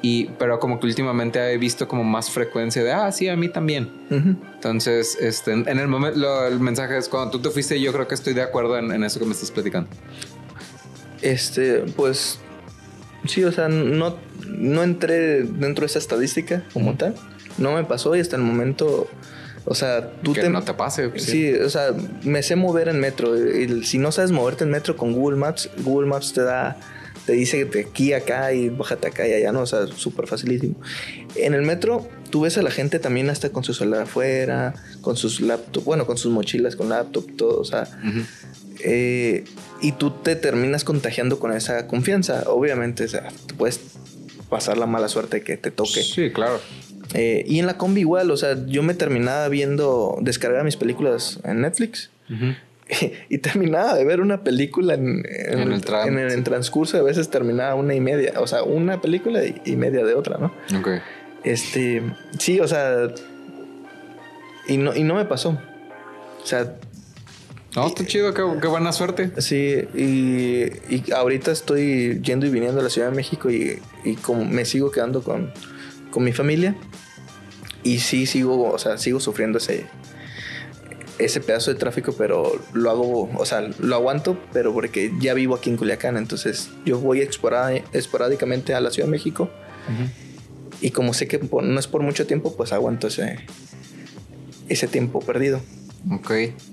[0.02, 3.50] Y, pero como que últimamente he visto como más frecuencia de, ah, sí, a mí
[3.50, 3.90] también.
[4.10, 8.16] Entonces, este, en el momento, el mensaje es cuando tú te fuiste, yo creo que
[8.16, 9.90] estoy de acuerdo en, eso que me estás platicando.
[11.22, 12.40] Este, pues,
[13.26, 17.16] sí, o sea, no, no entré dentro de esa estadística como tal.
[17.58, 19.08] No me pasó y hasta el momento
[19.70, 21.12] o sea, tú que no te pase.
[21.20, 21.54] Sí.
[21.54, 21.90] o sea,
[22.24, 23.36] me sé mover en metro.
[23.38, 26.78] Y si no sabes moverte en metro con Google Maps, Google Maps te da,
[27.28, 29.60] te dice de aquí a acá y bájate acá y allá, ¿no?
[29.60, 30.76] O sea, súper facilísimo.
[31.36, 35.18] En el metro, tú ves a la gente también hasta con su celular afuera, con
[35.18, 37.86] sus laptops, bueno, con sus mochilas, con laptop, todo, o sea.
[38.80, 39.44] Eh,
[39.82, 42.46] y tú te terminas contagiando con esa confianza.
[42.48, 43.82] Obviamente, o sea, puedes
[44.50, 46.04] pasar la mala suerte que te toque.
[46.04, 46.62] Sí, claro.
[47.13, 51.42] Eh, y en la combi igual, o sea, yo me terminaba viendo, descargar mis películas
[51.44, 52.10] en Netflix.
[53.30, 58.34] y terminaba de ver una película en, el, transcurso, a veces terminaba una y media,
[58.38, 60.54] o sea, una película y, media de otra, ¿no?
[60.80, 61.02] Ok.
[61.43, 62.02] Este,
[62.39, 63.10] sí, o sea,
[64.67, 65.58] y no, y no me pasó.
[66.41, 66.76] O sea...
[67.76, 69.39] No, está chido, qué, buena suerte.
[69.39, 74.15] Sí, y, y, ahorita estoy yendo y viniendo a la Ciudad de México y, y
[74.15, 75.52] como me sigo quedando con,
[76.10, 76.76] con mi familia.
[77.84, 79.86] Y sí sigo, o sea, sigo sufriendo ese,
[81.19, 85.56] ese pedazo de tráfico, pero lo hago, o sea, lo aguanto, pero porque ya vivo
[85.56, 89.49] aquí en Culiacán, entonces yo voy esporádicamente a la Ciudad de México.
[90.82, 93.39] Y como sé que no es por mucho tiempo, pues aguanto ese,
[94.69, 95.62] ese tiempo perdido.
[96.12, 96.32] Ok.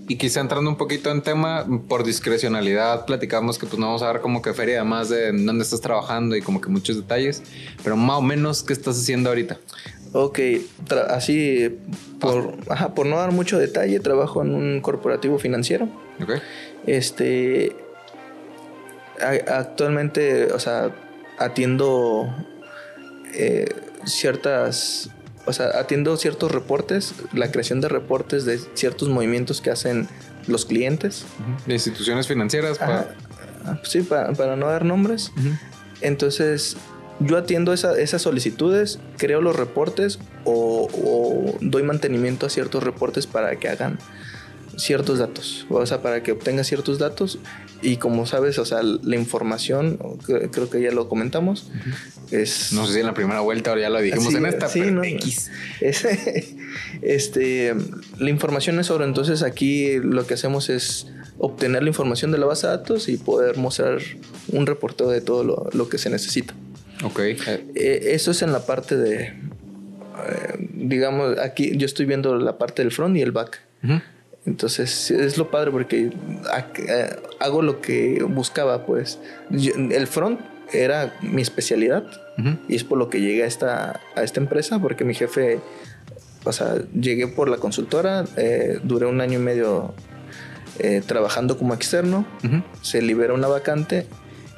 [0.08, 4.06] Y quizá entrando un poquito en tema, por discrecionalidad, platicamos que pues no vamos a
[4.06, 7.42] dar como que feria además de dónde estás trabajando y como que muchos detalles,
[7.82, 9.58] pero más o menos, ¿qué estás haciendo ahorita?
[10.16, 10.38] Ok,
[11.08, 11.76] así,
[12.20, 15.88] por, ajá, por no dar mucho detalle, trabajo en un corporativo financiero.
[16.22, 16.34] Ok.
[16.86, 17.74] Este,
[19.20, 20.94] actualmente, o sea,
[21.38, 22.32] atiendo
[23.34, 23.66] eh,
[24.04, 25.10] ciertas
[25.46, 30.08] o sea, atiendo ciertos reportes, la creación de reportes de ciertos movimientos que hacen
[30.46, 31.24] los clientes.
[31.66, 32.78] De instituciones financieras.
[32.78, 33.14] Para...
[33.82, 35.32] Sí, para, no dar nombres.
[36.00, 36.76] Entonces,
[37.20, 43.68] yo atiendo esas solicitudes, creo los reportes o, doy mantenimiento a ciertos reportes para que
[43.68, 43.98] hagan
[44.76, 47.38] ciertos datos, o sea, para que obtenga ciertos datos.
[47.82, 51.70] Y como sabes, o sea, la información, creo que ya lo comentamos,
[52.30, 52.72] es...
[52.72, 55.50] No sé si en la primera vuelta ahora ya lo dijimos en esta, pero X.
[57.02, 57.74] este,
[58.18, 62.46] la información es sobre, entonces aquí lo que hacemos es obtener la información de la
[62.46, 63.98] base de datos y poder mostrar
[64.48, 66.54] un reporteo de todo lo, que se necesita.
[67.04, 67.20] Ok.
[67.20, 72.82] Eh, eso es en la parte de, eh, digamos, aquí yo estoy viendo la parte
[72.82, 73.60] del front y el back.
[74.46, 79.18] Entonces es lo padre porque eh, hago lo que buscaba, pues.
[79.50, 80.40] el front
[80.72, 82.04] era mi especialidad
[82.68, 85.60] y es por lo que llegué a esta, a esta empresa porque mi jefe,
[86.44, 89.94] o sea, llegué por la consultora, eh, duré un año y medio
[90.78, 92.26] eh, trabajando como externo,
[92.82, 94.06] se libera una vacante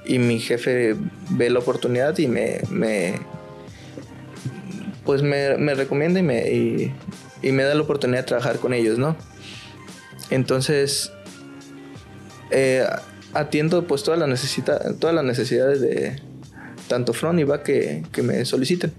[0.07, 0.97] y mi jefe
[1.31, 3.15] ve la oportunidad y me, me
[5.05, 6.51] pues me, me, recomienda y me,
[7.43, 9.17] y me da la oportunidad de trabajar con ellos, ¿no?
[10.31, 11.13] Entonces,
[12.51, 12.85] eh,
[13.33, 16.21] atiendo pues todas las, necesita, todas las necesidades de
[16.89, 18.93] tanto front y back que, que me soliciten.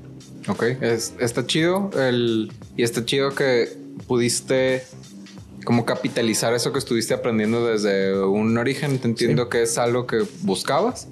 [0.48, 3.70] Ok, está chido el, y está chido que
[4.08, 4.84] pudiste
[5.65, 9.00] como capitalizar eso que estuviste aprendiendo desde un origen.
[9.00, 11.08] Te entiendo que es algo que buscabas.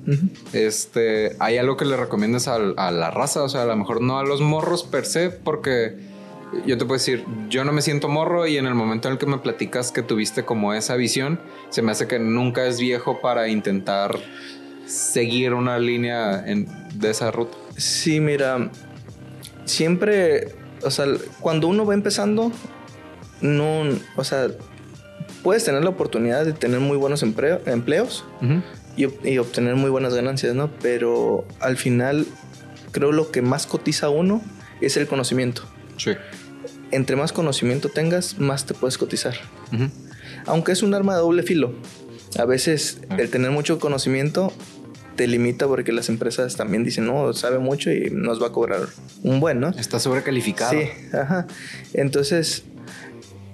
[0.53, 3.43] Este, ¿hay algo que le recomiendas a, a, la raza?
[3.43, 5.97] O sea, a lo mejor no a los morros per se, porque
[6.65, 9.17] yo te puedo decir, yo no me siento morro y en el momento en el
[9.17, 13.19] que me platicas que tuviste como esa visión, se me hace que nunca es viejo
[13.21, 14.17] para intentar
[14.85, 17.57] seguir una línea de esa ruta.
[17.77, 18.71] Sí, mira,
[19.65, 21.05] siempre, o sea,
[21.41, 22.51] cuando uno va empezando,
[23.41, 23.83] no,
[24.15, 24.47] o sea,
[25.43, 28.25] puedes tener la oportunidad de tener muy buenos empleos
[28.97, 30.71] y, y, obtener muy buenas ganancias, ¿no?
[30.81, 32.25] Pero al final,
[32.91, 34.41] creo lo que más cotiza uno
[34.81, 35.63] es el conocimiento.
[35.97, 36.11] Sí
[36.91, 39.35] entre más conocimiento tengas, más te puedes cotizar.
[40.45, 41.73] Aunque es un arma de doble filo.
[42.37, 43.17] A veces ah.
[43.17, 44.53] el tener mucho conocimiento
[45.15, 48.81] te limita porque las empresas también dicen, no, sabe mucho y nos va a cobrar
[49.23, 49.69] un buen, ¿no?
[49.69, 50.71] Está sobrecalificado.
[50.71, 51.47] Sí, ajá.
[51.93, 52.63] Entonces,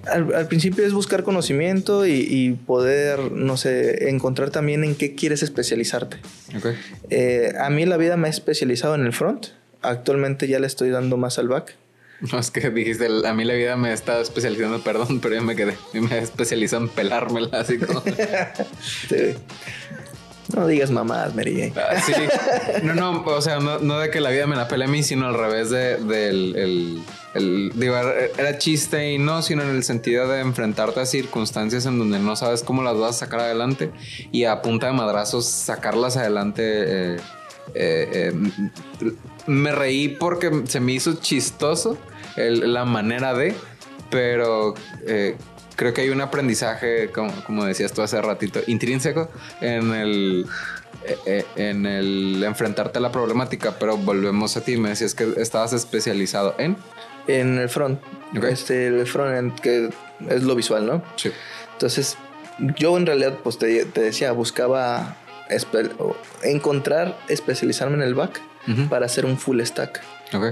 [0.06, 6.18] al, principio es buscar conocimiento y, poder, no sé, encontrar también en qué quieres especializarte.
[6.56, 6.76] Okay.
[7.10, 9.48] Eh, a mí la vida me ha especializado en el front.
[9.80, 11.76] Actualmente ya le estoy dando más al back.
[12.32, 15.56] No, es que dijiste, a mí la vida me está especializando, perdón, pero yo me
[15.56, 15.76] quedé.
[15.92, 18.00] Y me he especializado en pelármela, así como.
[19.08, 19.34] sí.
[20.54, 22.12] No digas mamás, Mary ah, sí.
[22.82, 25.26] No, no, o sea, no, de que la vida me la pele a mí, sino
[25.26, 26.56] al revés de, del...
[26.56, 27.02] el,
[27.34, 31.98] el, digo, era chiste y no, sino en el sentido de enfrentarte a circunstancias en
[31.98, 33.90] donde no sabes cómo las vas a sacar adelante
[34.30, 36.62] y a punta de madrazos sacarlas adelante.
[36.64, 37.16] Eh,
[37.74, 39.12] eh, eh,
[39.46, 41.96] me reí porque se me hizo chistoso
[42.36, 43.54] la manera de,
[44.10, 44.74] pero
[45.76, 50.46] creo que hay un aprendizaje, como, decías tú hace ratito, intrínseco en el,
[51.56, 56.54] en el enfrentarte a la problemática, pero volvemos a ti, me decías que estabas especializado
[56.58, 56.76] en...
[57.26, 58.00] En el front.
[58.42, 59.90] Este, el front que
[60.28, 61.02] es lo visual, ¿no?
[61.16, 61.30] Sí.
[61.72, 62.16] Entonces,
[62.76, 65.16] yo en realidad, pues te, decía, buscaba
[66.42, 68.40] encontrar, especializarme en el back
[68.88, 70.00] para hacer un full stack.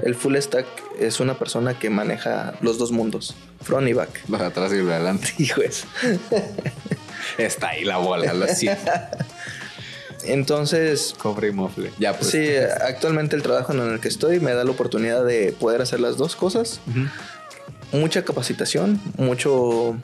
[0.04, 0.66] El full stack
[0.98, 4.26] es una persona que maneja los dos mundos, front y back.
[4.30, 5.32] Para atrás y adelante.
[5.38, 5.86] Hijo es.
[7.38, 8.90] Está ahí la bola, lo siento.
[10.24, 11.14] Entonces.
[11.18, 11.92] Cobre y mofle.
[11.98, 12.30] Ya, pues.
[12.30, 16.00] Sí, actualmente el trabajo en el que estoy me da la oportunidad de poder hacer
[16.00, 16.80] las dos cosas.
[17.92, 19.96] Mucha capacitación, mucho.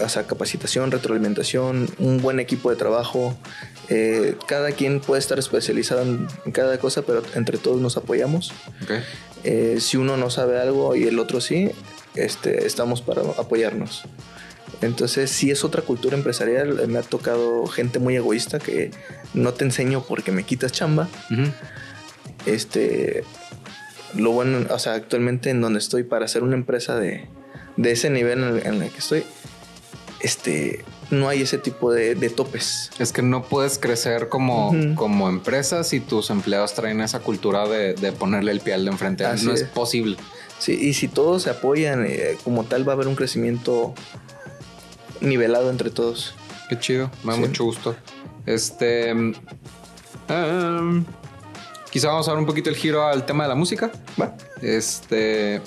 [0.00, 3.36] O sea, capacitación, retroalimentación, un buen equipo de trabajo,
[3.88, 8.52] eh, cada quien puede estar especializado en, cada cosa, pero entre todos nos apoyamos.
[9.42, 11.70] Eh, si uno no sabe algo y el otro sí,
[12.14, 14.04] este, estamos para apoyarnos.
[14.80, 18.90] Entonces, si es otra cultura empresarial, me ha tocado gente muy egoísta que
[19.34, 21.08] no te enseño porque me quitas chamba.
[22.46, 23.24] Este,
[24.14, 27.26] lo bueno, o sea, actualmente en donde estoy para hacer una empresa de,
[27.76, 29.24] de ese nivel en el, en el que estoy,
[30.20, 32.90] este, no hay ese tipo de, topes.
[32.98, 38.12] Es que no puedes crecer como, como empresa si tus empleados traen esa cultura de,
[38.12, 39.24] ponerle el pie al de enfrente.
[39.42, 39.64] no es.
[39.64, 40.16] posible.
[40.58, 43.94] Sí, y si todos se apoyan, eh, como tal, va a haber un crecimiento
[45.20, 46.34] nivelado entre todos.
[46.68, 47.96] Qué chido, me da mucho gusto.
[48.46, 49.12] Este.
[49.12, 51.04] Um,
[51.90, 53.90] quizá vamos a dar un poquito el giro al tema de la música.
[54.20, 54.36] Va.
[54.62, 55.62] Este.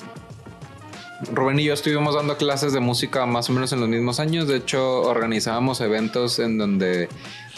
[1.31, 4.47] Rubén y yo estuvimos dando clases de música más o menos en los mismos años.
[4.47, 7.09] De hecho, organizábamos eventos en donde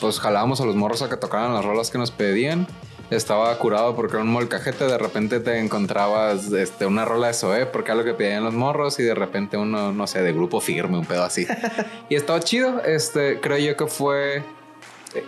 [0.01, 2.67] pues jalábamos a los morros a que tocaran las rolas que nos pedían.
[3.15, 4.85] Estaba curado porque era un molcajete.
[4.85, 8.53] De repente te encontrabas este, una rola de Zoé porque era lo que pedían los
[8.53, 8.99] morros.
[8.99, 11.45] Y de repente uno, no sé, de grupo firme, un pedo así.
[12.09, 12.83] y estaba chido.
[12.83, 14.43] Este, creo yo que fue.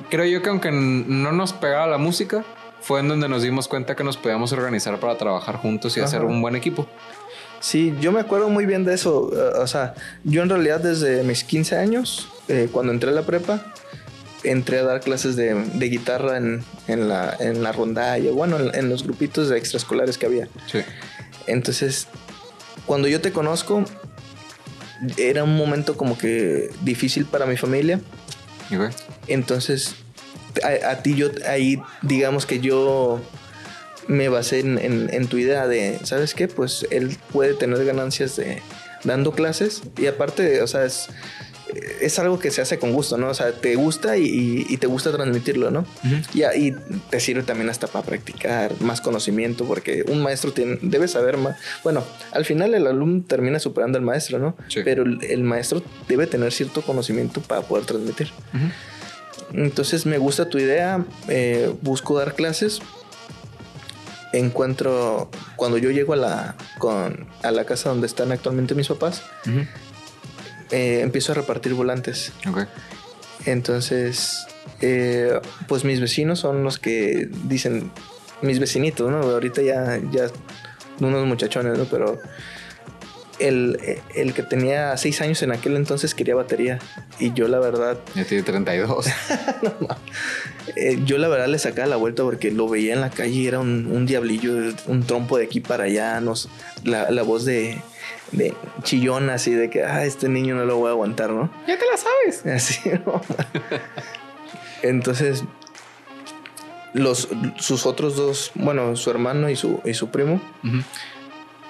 [0.09, 2.43] Creo yo que aunque no nos pegaba la música,
[2.81, 6.23] fue en donde nos dimos cuenta que nos podíamos organizar para trabajar juntos y hacer
[6.23, 6.87] un buen equipo.
[7.59, 9.31] Sí, yo me acuerdo muy bien de eso.
[9.33, 13.23] Eh, o sea, yo en realidad desde mis 15 años, eh, cuando entré a la
[13.23, 13.73] prepa,
[14.45, 15.53] entré a dar clases de,
[15.89, 20.47] guitarra en, la, en la rondalla, bueno, en, los grupitos de extraescolares que había.
[20.71, 20.79] Sí.
[21.47, 22.07] Entonces,
[22.85, 23.83] cuando yo te conozco,
[25.17, 27.99] era un momento como que difícil para mi familia.
[29.27, 29.95] Entonces,
[30.63, 33.21] a, a, ti yo ahí, digamos que yo
[34.07, 36.47] me basé en, tu idea de, ¿sabes qué?
[36.47, 38.61] Pues él puede tener ganancias de
[39.03, 41.07] dando clases y aparte, o sea, es,
[42.01, 43.29] es algo que se hace con gusto, ¿no?
[43.29, 45.85] O sea, te gusta y, te gusta transmitirlo, ¿no?
[46.33, 46.73] y, y,
[47.09, 51.57] te sirve también hasta para practicar más conocimiento, porque un maestro tiene, debe saber más.
[51.83, 54.55] Bueno, al final el alumno termina superando al maestro, ¿no?
[54.83, 58.29] Pero el, maestro debe tener cierto conocimiento para poder transmitir.
[59.53, 62.81] Entonces me gusta tu idea, eh, busco dar clases,
[64.33, 69.23] encuentro, cuando yo llego a la, con, a la casa donde están actualmente mis papás,
[70.71, 72.31] eh, empiezo a repartir volantes.
[73.45, 74.47] Entonces,
[74.81, 77.91] eh, pues mis vecinos son los que dicen,
[78.41, 79.17] mis vecinitos, ¿no?
[79.17, 80.27] Ahorita ya, ya
[80.99, 81.85] unos muchachones, ¿no?
[81.85, 82.19] Pero
[83.39, 86.79] el, el, que tenía seis años en aquel entonces quería batería.
[87.19, 87.97] Y yo la verdad...
[88.15, 89.07] Ya tiene 32.
[90.75, 93.47] Eh, yo la verdad le sacaba la vuelta porque lo veía en la calle y
[93.47, 96.19] era un, un diablillo, un trompo de aquí para allá.
[96.19, 96.49] Nos,
[96.83, 97.79] la, la voz de,
[98.31, 101.49] de chillón así de que, ah, este niño no lo voy a aguantar, ¿no?
[101.67, 102.45] Ya te la sabes.
[102.55, 103.21] Así, ¿no?
[104.81, 105.43] Entonces,
[106.93, 110.41] los, sus otros dos, bueno, su hermano y su, y su primo,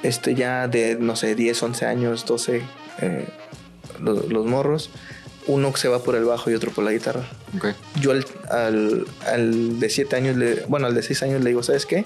[0.04, 2.62] este ya de, no sé, 10, 11 años, 12,
[3.02, 3.28] eh,
[4.00, 4.92] los, morros,
[5.48, 7.24] uno se va por el bajo y otro por la guitarra.
[8.00, 11.86] Yo al, al, de 7 años, le, bueno, al de 6 años le digo, ¿sabes
[11.86, 12.04] qué?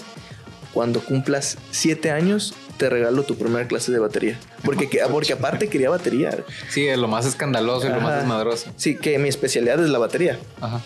[0.74, 4.40] Cuando cumplas 7 años, te regalo tu primera clase de batería.
[4.64, 6.36] Porque, porque aparte quería batería.
[6.70, 8.72] Sí, es lo más escandaloso y lo más desmadroso.
[8.78, 10.40] Sí, que mi especialidad es la batería.
[10.62, 10.82] Ajá.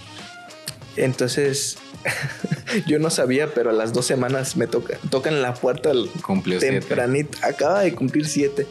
[0.97, 1.77] Entonces,
[2.87, 5.91] yo no sabía, pero a las dos semanas me toca, tocan la puerta
[6.23, 7.37] Cumplió tempranito.
[7.43, 8.65] Acaba de cumplir siete.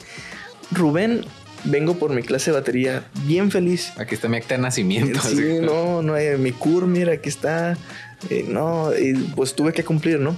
[0.72, 1.24] Rubén,
[1.64, 3.92] vengo por mi clase de batería bien feliz.
[3.98, 5.20] Aquí está mi acta de nacimiento.
[5.20, 7.78] Sí, no, no, hay mi cur, mira, aquí está.
[8.30, 10.36] Eh, no, y pues tuve que cumplir, ¿no?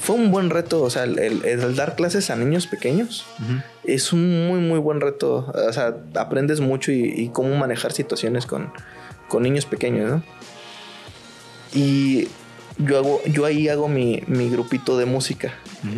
[0.00, 3.24] Fue un buen reto, o sea, el, dar clases a niños pequeños
[3.84, 5.52] es un muy, muy buen reto.
[5.68, 8.72] O sea, aprendes mucho y, cómo manejar situaciones con,
[9.28, 10.22] con niños pequeños, ¿no?
[11.74, 12.28] Y
[12.78, 15.54] yo hago, yo ahí hago mi, mi grupito de música.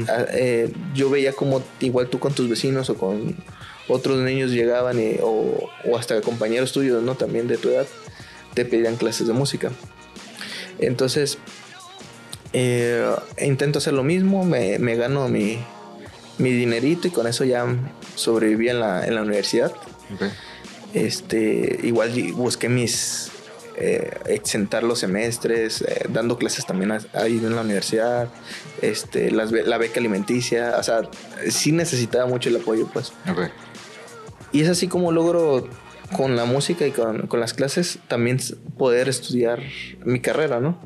[0.09, 3.37] Ah, eh, yo veía como igual tú con tus vecinos o con
[3.89, 7.15] otros niños llegaban o, o, hasta compañeros tuyos, ¿no?
[7.15, 7.87] También de tu edad,
[8.55, 9.71] te pedían clases de música.
[10.79, 11.39] Entonces,
[12.53, 15.59] eh, intento hacer lo mismo, me, me gano mi,
[16.39, 17.67] mi, dinerito y con eso ya
[18.15, 19.73] sobreviví en la, en la universidad.
[20.95, 23.31] Este, igual busqué mis,
[23.81, 28.29] eh, exentar los semestres, eh, dando clases también ahí en la universidad,
[28.83, 31.03] este, la beca alimenticia, o sea,
[31.49, 33.13] sí necesitaba mucho el apoyo, pues.
[34.51, 35.69] Y es así como logro
[36.17, 38.39] con la música y con, las clases también
[38.77, 39.61] poder estudiar
[40.05, 40.81] mi carrera, ¿no?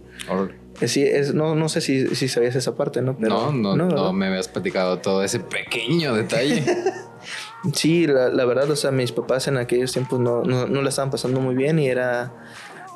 [0.86, 3.16] Sí, es, no, no sé si, si, sabías esa parte, ¿no?
[3.18, 6.64] no, no, no, me habías platicado todo ese pequeño detalle.
[7.74, 11.10] sí, la, verdad, o sea, mis papás en aquellos tiempos no, no, no la estaban
[11.10, 12.32] pasando muy bien y era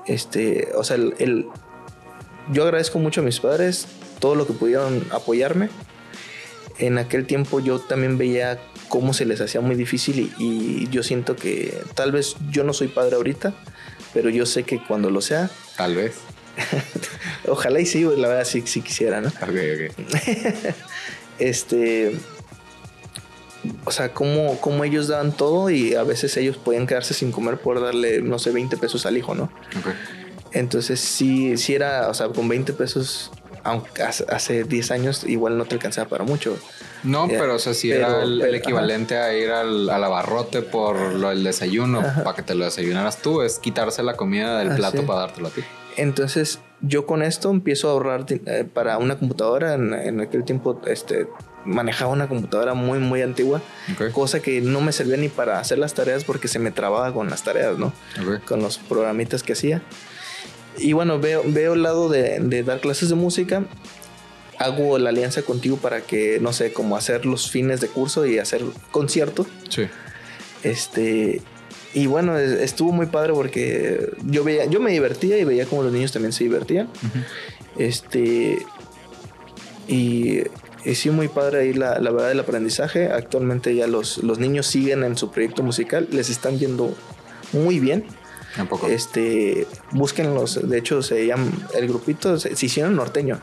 [0.07, 1.47] este, o sea, el,
[2.53, 3.87] yo agradezco mucho a mis padres
[4.21, 5.69] todo lo que pudieron apoyarme.
[6.79, 8.59] En aquel tiempo yo también veía
[8.89, 12.89] cómo se les hacía muy difícil y, yo siento que tal vez yo no soy
[12.89, 13.55] padre ahorita,
[14.15, 15.51] pero yo sé que cuando lo sea...
[15.77, 16.17] Tal vez.
[17.49, 19.29] Ojalá y sí, la verdad sí, sí quisiera, ¿no?
[19.29, 20.75] Ok, ok.
[21.39, 22.19] este...
[23.85, 27.59] O sea, cómo, cómo ellos daban todo y a veces ellos podían quedarse sin comer
[27.59, 29.51] por darle, no sé, 20 pesos al hijo, ¿no?
[30.53, 33.33] Entonces sí, sí era, o sea, con 20 pesos,
[33.65, 36.57] aunque hace 10 años igual no te alcanzaba para mucho.
[37.03, 41.45] No, pero o sea, si era el, equivalente a ir al, abarrote por lo, el
[41.45, 45.49] desayuno, para que te lo desayunaras tú, es quitarse la comida del plato para dártelo
[45.49, 45.63] a ti.
[45.97, 49.75] Entonces, yo con esto empiezo a ahorrar eh, para una computadora.
[49.75, 51.27] En, en, aquel tiempo, este,
[51.67, 53.61] manejaba una computadora muy, muy antigua,
[54.13, 57.29] cosa que no me servía ni para hacer las tareas porque se me trababa con
[57.29, 57.93] las tareas, ¿no?
[58.47, 59.83] Con los programitas que hacía.
[60.79, 63.65] Y bueno, veo, veo el lado de, de, dar clases de música.
[64.59, 68.39] Hago la alianza contigo para que, no sé, como hacer los fines de curso y
[68.39, 69.47] hacer conciertos.
[69.69, 69.87] Sí.
[70.63, 71.43] Este.
[71.97, 75.93] Y bueno, estuvo muy padre porque yo veía, yo me divertía y veía como los
[75.93, 76.89] niños también se divertían.
[77.77, 78.59] Este.
[79.89, 80.43] Y
[80.87, 83.07] y sí, muy padre ahí la, la verdad del aprendizaje.
[83.11, 86.95] Actualmente ya los, los niños siguen en su proyecto musical, les están yendo
[87.53, 88.05] muy bien.
[88.55, 88.87] Tampoco.
[88.87, 93.41] Este, búsquenlos, de hecho se llaman, el grupito se, hicieron norteño.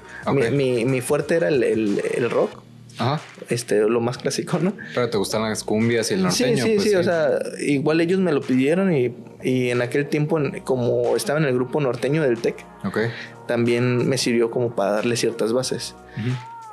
[0.54, 2.50] Mi, mi, fuerte era el, el, rock.
[2.98, 3.22] Ajá.
[3.50, 4.74] Este, lo más clásico, ¿no?
[4.94, 6.58] Pero te gustan las cumbias y el norteño.
[6.58, 10.08] Sí, sí, pues sí, o sea, igual ellos me lo pidieron y, y, en aquel
[10.08, 13.10] tiempo, como estaba en el grupo norteño del TEC, okay.
[13.48, 15.96] también me sirvió como para darle ciertas bases.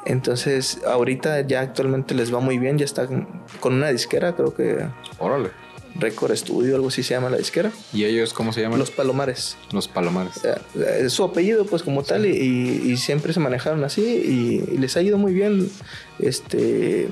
[0.06, 4.86] Entonces, ahorita ya actualmente les va muy bien, ya están con una disquera, creo que.
[5.18, 5.50] Órale.
[5.96, 7.72] Record Studio, algo así se llama la disquera.
[7.92, 8.78] ¿Y ellos cómo se llaman?
[8.78, 9.56] Los Palomares.
[9.72, 10.44] Los Palomares.
[10.44, 15.02] Eh, es su apellido, pues, como tal, y, siempre se manejaron así, y, les ha
[15.02, 15.70] ido muy bien.
[16.18, 17.08] Este.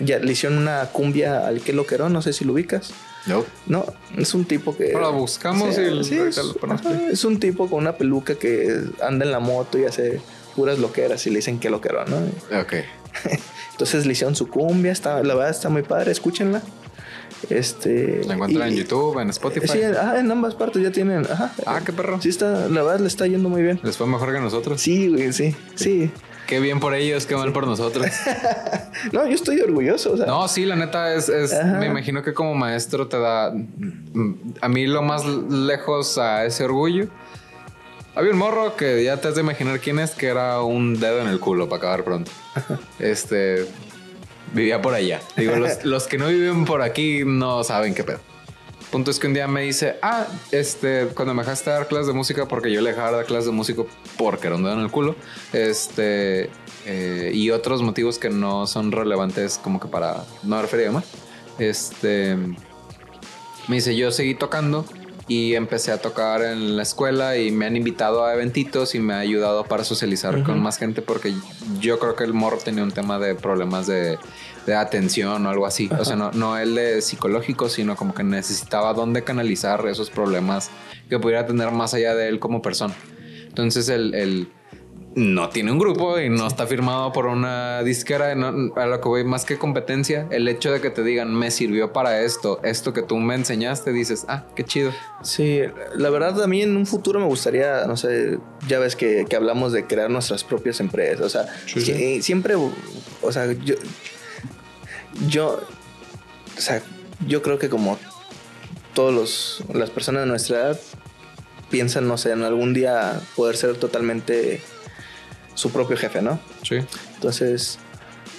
[0.00, 2.90] Ya le hicieron una cumbia al que loquerón, no sé si lo ubicas.
[3.26, 3.44] No.
[3.66, 3.84] No,
[4.16, 4.92] es un tipo que.
[4.92, 6.40] Ahora buscamos y sí, es,
[7.10, 10.20] es un tipo con una peluca que anda en la moto y hace
[10.54, 12.16] puras loqueras y le dicen que loquero, ¿no?
[12.60, 12.74] Ok.
[13.72, 16.62] Entonces le hicieron su cumbia, está, la verdad está muy padre, escúchenla.
[17.50, 19.68] Este, la encuentran en YouTube, en Spotify.
[19.68, 21.26] Sí, ah, en ambas partes ya tienen.
[21.30, 21.52] Ajá.
[21.66, 22.20] Ah, qué perro.
[22.20, 23.80] Sí, está, la verdad le está yendo muy bien.
[23.82, 24.80] ¿Les fue mejor que nosotros?
[24.80, 26.10] Sí, güey, sí, sí.
[26.46, 28.06] Qué bien por ellos, qué mal por nosotros.
[29.12, 30.16] no, yo estoy orgulloso.
[30.16, 33.52] No, sí, la neta es, es me imagino que como maestro te da
[34.60, 37.08] a mí lo más lejos a ese orgullo
[38.18, 41.20] había un morro que ya te has de imaginar quién es, que era un dedo
[41.20, 42.32] en el culo para acabar pronto.
[42.98, 43.64] Este
[44.52, 45.20] vivía por allá.
[45.36, 48.20] Digo, los, que no viven por aquí no saben qué pedo.
[48.90, 52.14] Punto es que un día me dice, ah, este, cuando me dejaste dar clases de
[52.14, 53.82] música, porque yo le dejaba dar clases de música
[54.16, 55.14] porque era un dedo en el culo,
[55.52, 56.48] este,
[56.86, 61.04] eh, y otros motivos que no son relevantes como que para no referir más.
[61.58, 62.34] Este,
[63.68, 64.86] me dice, yo seguí tocando
[65.28, 69.12] y empecé a tocar en la escuela y me han invitado a eventitos y me
[69.12, 71.34] ha ayudado para socializar con más gente porque
[71.78, 74.18] yo creo que el morro tenía un tema de problemas de,
[74.66, 75.90] de atención o algo así.
[75.98, 80.70] O sea, no, no el de psicológico, sino como que necesitaba dónde canalizar esos problemas
[81.10, 82.94] que pudiera tener más allá de él como persona.
[83.46, 84.48] Entonces el, el
[85.18, 88.32] no tiene un grupo y no está firmado por una disquera.
[88.32, 91.92] a lo que voy más que competencia, el hecho de que te digan me sirvió
[91.92, 94.92] para esto, esto que tú me enseñaste, dices, ah, qué chido.
[95.22, 95.60] Sí,
[95.96, 98.38] la verdad a mí en un futuro me gustaría, no sé,
[98.68, 101.46] ya ves que, hablamos de crear nuestras propias empresas, o sea,
[102.22, 103.74] siempre, o sea, yo,
[105.28, 105.60] yo,
[106.56, 106.82] o sea,
[107.26, 107.98] yo creo que como
[108.94, 110.80] todos las personas de nuestra edad
[111.70, 114.60] piensan, no sé, en algún día poder ser totalmente
[115.58, 116.38] su propio jefe, ¿no?
[116.62, 116.76] Sí.
[117.14, 117.80] Entonces,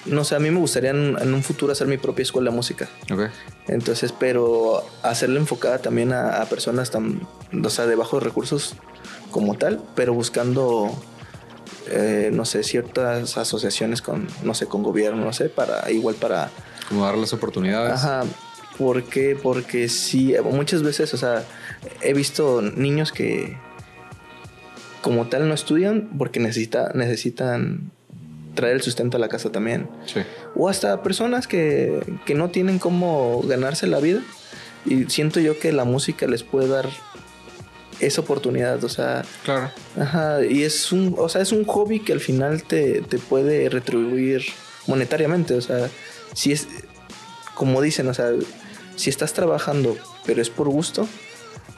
[0.05, 2.87] no sé, a mí me gustaría en, un futuro hacer mi propia escuela de música.
[3.11, 3.23] Ok.
[3.67, 7.27] Entonces, pero hacerla enfocada también a, personas tan,
[7.61, 8.75] o sea, de bajos recursos
[9.31, 10.89] como tal, pero buscando,
[11.87, 16.49] eh, no sé, ciertas asociaciones con, no sé, con gobierno, no sé, para, igual para...
[16.87, 17.91] Como darles oportunidades.
[17.95, 18.23] Ajá.
[18.77, 19.37] ¿Por qué?
[19.41, 21.43] Porque sí, muchas veces, o sea,
[22.01, 23.57] he visto niños que
[25.09, 27.89] como tal no estudian porque necesita, necesitan
[28.53, 29.89] traer el sustento a la casa también.
[30.05, 30.19] Sí.
[30.55, 34.21] O hasta personas que, que no tienen cómo ganarse la vida.
[34.85, 36.87] Y siento yo que la música les puede dar
[37.99, 39.25] esa oportunidad, o sea.
[39.43, 39.71] Claro.
[39.99, 43.67] Ajá, y es un, o sea, es un hobby que al final te, te puede
[43.67, 44.43] retribuir
[44.85, 45.89] monetariamente, o sea,
[46.35, 46.67] si es,
[47.55, 48.29] como dicen, o sea,
[48.95, 49.97] si estás trabajando,
[50.27, 51.07] pero es por gusto,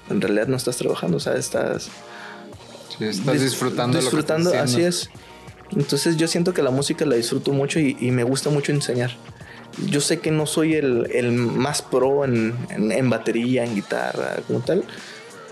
[0.09, 1.89] en realidad no estás trabajando, o sea, estás
[2.99, 3.97] estás disfrutando.
[3.97, 5.09] Disfrutando, así es.
[5.75, 9.11] Entonces yo siento que la música la disfruto mucho y, me gusta mucho enseñar.
[9.87, 14.83] Yo sé que no soy el, más pro en, batería, en guitarra, como tal,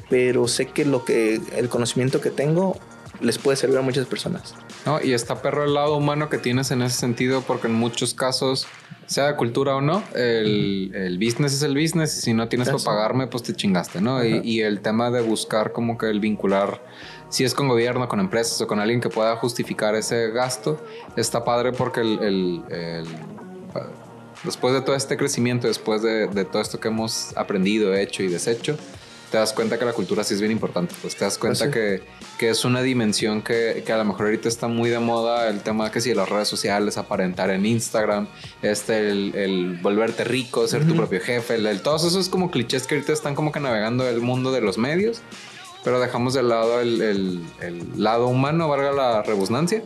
[0.10, 2.78] pero sé que lo que el conocimiento que tengo
[3.22, 4.56] les puede servir a muchas personas.
[4.86, 8.14] No, y está perro el lado humano que tienes en ese sentido, porque en muchos
[8.14, 8.66] casos,
[9.08, 12.84] sea de cultura o no, el, business es el business, y si no tienes para
[12.84, 14.24] pagarme, pues te chingaste, ¿no?
[14.24, 16.82] Y, y, el tema de buscar como que el vincular
[17.30, 20.84] si es con gobierno, con empresas o con alguien que pueda justificar ese gasto,
[21.16, 22.64] está padre porque el,
[24.44, 28.78] después de todo este crecimiento, después de, todo esto que hemos aprendido, hecho y deshecho,
[29.32, 30.96] te das cuenta que la cultura sí es bien importante.
[31.04, 32.02] Pues te das cuenta que,
[32.40, 35.62] que, es una dimensión que, que, a lo mejor ahorita está muy de moda, el
[35.62, 38.28] tema que si las redes sociales, aparentar en Instagram,
[38.64, 43.14] este, el, volverte rico, ser tu propio jefe, el, todos esos como clichés que ahorita
[43.14, 45.22] están como que navegando el mundo de los medios
[45.90, 47.42] pero dejamos de lado el,
[47.98, 49.82] lado humano, valga la rebusnancia.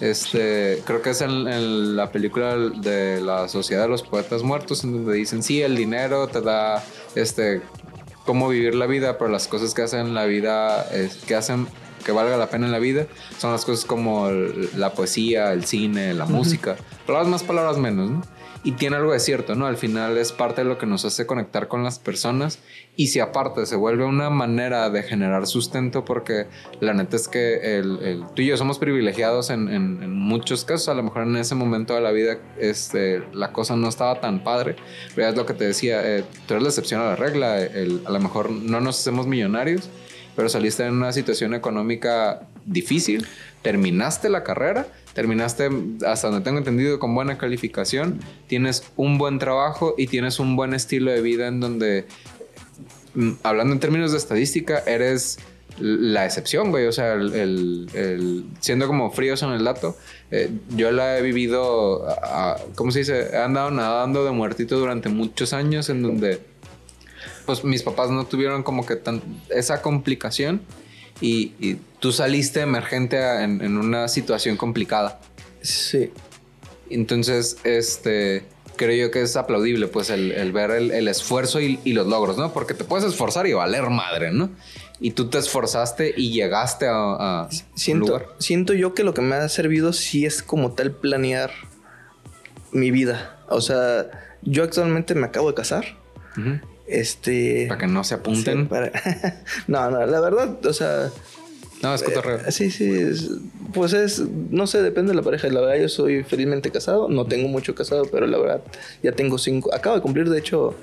[0.00, 4.94] Este, creo que es en, la película de la Sociedad de los Poetas Muertos, en
[4.94, 6.84] donde dicen, sí, el dinero te da
[7.14, 7.62] este,
[8.26, 10.88] cómo vivir la vida, pero las cosas que hacen la vida,
[11.24, 11.68] que hacen
[12.04, 13.06] que valga la pena en la vida,
[13.38, 16.74] son las cosas como la poesía, el cine, la música.
[17.06, 18.22] Palabras más, palabras menos, ¿no?
[18.64, 19.66] Y tiene algo de cierto, ¿no?
[19.66, 22.58] Al final es parte de lo que nos hace conectar con las personas
[22.96, 26.46] y si aparte se vuelve una manera de generar sustento porque
[26.80, 27.84] la neta es que
[28.34, 32.00] tú y yo somos privilegiados en, muchos casos, a lo mejor en ese momento de
[32.00, 34.76] la vida este, la cosa no estaba tan padre,
[35.14, 38.10] pero es lo que te decía, eh, tú eres la excepción a la regla, a
[38.10, 39.90] lo mejor no nos hacemos millonarios,
[40.34, 43.26] pero saliste en una situación económica difícil,
[43.64, 45.70] terminaste la carrera terminaste,
[46.06, 50.74] hasta donde tengo entendido, con buena calificación, tienes un buen trabajo y tienes un buen
[50.74, 52.06] estilo de vida en donde,
[53.14, 55.38] mm, hablando en términos de estadística, eres
[55.78, 56.86] la excepción, güey.
[56.86, 59.96] O sea, el, siendo como fríos en el dato,
[60.30, 62.06] eh, yo la he vivido,
[62.74, 63.30] ¿cómo se dice?
[63.32, 66.40] He andado nadando de muertito durante muchos años en donde,
[67.46, 70.60] pues mis papás no tuvieron como que tan, esa complicación
[71.20, 75.20] y, tú saliste emergente en, una situación complicada.
[75.62, 76.10] Sí.
[76.90, 78.44] Entonces, este,
[78.76, 82.52] creo yo que es aplaudible, pues, el, ver el, esfuerzo y, los logros, ¿no?
[82.52, 84.50] Porque te puedes esforzar y valer madre, ¿no?
[85.00, 88.28] Y tú te esforzaste y llegaste a, siento, lugar.
[88.38, 91.50] Siento yo que lo que me ha servido sí es como tal planear
[92.70, 93.44] mi vida.
[93.48, 94.06] O sea,
[94.42, 95.96] yo actualmente me acabo de casar.
[96.86, 97.66] Este.
[97.68, 98.68] Para que no se apunten.
[99.66, 101.10] no, no, la verdad, o sea.
[101.82, 102.38] No, es cotorreo.
[102.46, 102.90] Eh, sí, sí.
[103.72, 104.20] pues es.
[104.50, 105.48] No sé, depende de la pareja.
[105.48, 107.08] La verdad, yo soy felizmente casado.
[107.08, 108.62] No tengo mucho casado, pero la verdad,
[109.02, 109.74] ya tengo cinco.
[109.74, 110.74] Acabo de cumplir, de hecho,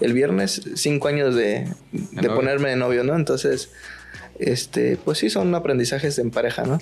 [0.00, 3.14] el viernes, cinco años de, de, ponerme de novio, ¿no?
[3.16, 3.70] Entonces,
[4.38, 6.78] este, pues sí, son aprendizajes en pareja, ¿no?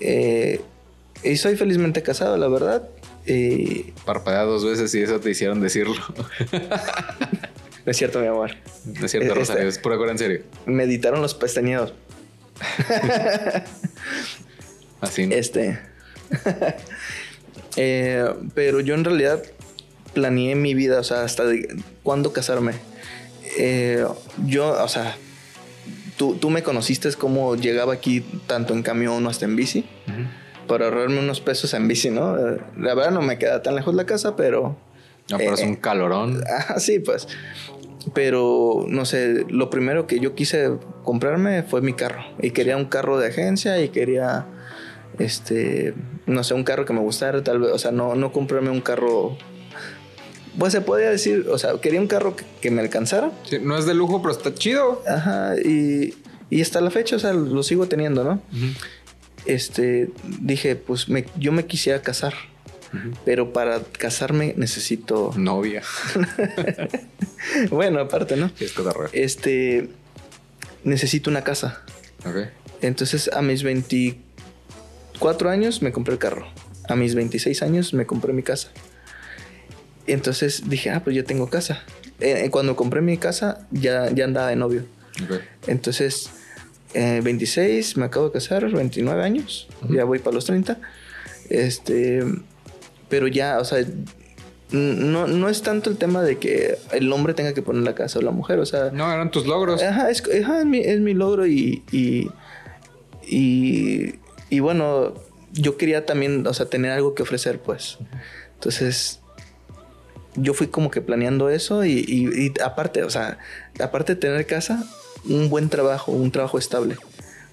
[0.00, 0.60] Eh,
[1.22, 2.88] y soy felizmente casado, la verdad.
[4.04, 5.96] Parpadea dos veces y eso te hicieron decirlo.
[7.84, 8.52] No es cierto, mi amor.
[8.84, 10.42] No es cierto, este, Rosario, es pura cura en serio.
[10.66, 11.92] Meditaron los pestañeados.
[15.00, 15.28] Así.
[15.30, 15.78] Este.
[17.76, 19.42] Eh, pero yo en realidad
[20.12, 22.74] planeé mi vida, o sea, hasta de cuándo casarme.
[23.58, 24.06] Eh,
[24.46, 25.16] yo, o sea,
[26.16, 29.84] tú, tú me conociste como llegaba aquí tanto en camión o hasta en bici.
[30.68, 32.36] para ahorrarme unos pesos en bici, ¿no?
[32.78, 34.76] La verdad no me queda tan lejos la casa, pero...
[35.30, 36.44] No, pero es eh, un calorón.
[36.68, 37.28] Ah, sí, pues.
[38.12, 40.72] Pero, no sé, lo primero que yo quise
[41.04, 42.22] comprarme fue mi carro.
[42.40, 44.46] Y quería un carro de agencia y quería,
[45.18, 45.94] este,
[46.26, 48.80] no sé, un carro que me gustara, tal vez, o sea, no, no comprarme un
[48.80, 49.36] carro...
[50.58, 53.32] Pues se podría decir, o sea, quería un carro que, que me alcanzara.
[53.48, 55.02] Sí, no es de lujo, pero está chido.
[55.08, 56.14] Ajá, y,
[56.50, 58.40] y hasta la fecha, o sea, lo sigo teniendo, ¿no?
[59.46, 62.34] Este, dije, pues me, yo me quisiera casar.
[63.24, 65.32] Pero para casarme necesito.
[65.36, 65.82] Novia.
[67.70, 68.50] bueno, aparte, ¿no?
[68.56, 69.10] Sí, es cosa rara.
[69.12, 69.88] Este.
[70.84, 71.82] Necesito una casa.
[72.80, 76.46] Entonces, a mis 24 años me compré el carro.
[76.88, 78.70] A mis 26 años me compré mi casa.
[80.06, 81.82] Entonces dije, ah, pues yo tengo casa.
[82.20, 84.84] Eh, cuando compré mi casa, ya, ya andaba de novio.
[85.66, 86.30] Entonces,
[86.92, 90.78] eh, 26, me acabo de casar, 29 años, ya voy para los 30.
[91.48, 92.22] Este,
[93.08, 93.84] pero ya, o sea,
[94.70, 98.18] no, no es tanto el tema de que el hombre tenga que poner la casa
[98.18, 99.82] o la mujer, o sea, No, eran tus logros.
[99.82, 102.28] ajá, es, ajá, es mi, es mi logro y, y,
[103.26, 104.14] y,
[104.50, 105.14] y bueno,
[105.52, 107.98] yo quería también, o sea, tener algo que ofrecer, pues.
[108.54, 109.20] Entonces,
[110.36, 113.38] yo fui como que planeando eso y, y- y aparte, o sea,
[113.80, 114.82] aparte de tener casa,
[115.28, 116.96] un buen trabajo, un trabajo estable,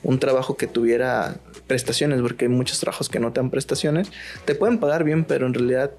[0.04, 1.36] un trabajo que tuviera
[1.72, 4.12] prestaciones, porque hay muchos trabajos que no te dan prestaciones,
[4.44, 5.92] te pueden pagar bien, pero en realidad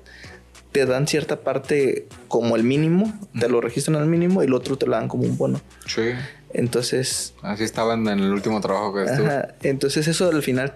[0.70, 4.76] te dan cierta parte como el mínimo, te lo registran al mínimo y el otro
[4.76, 5.60] te lo dan como un bono.
[5.86, 6.10] Sí.
[6.54, 9.26] Entonces, Así estaban en el último trabajo que estuve.
[9.26, 10.74] ajá, entonces eso al final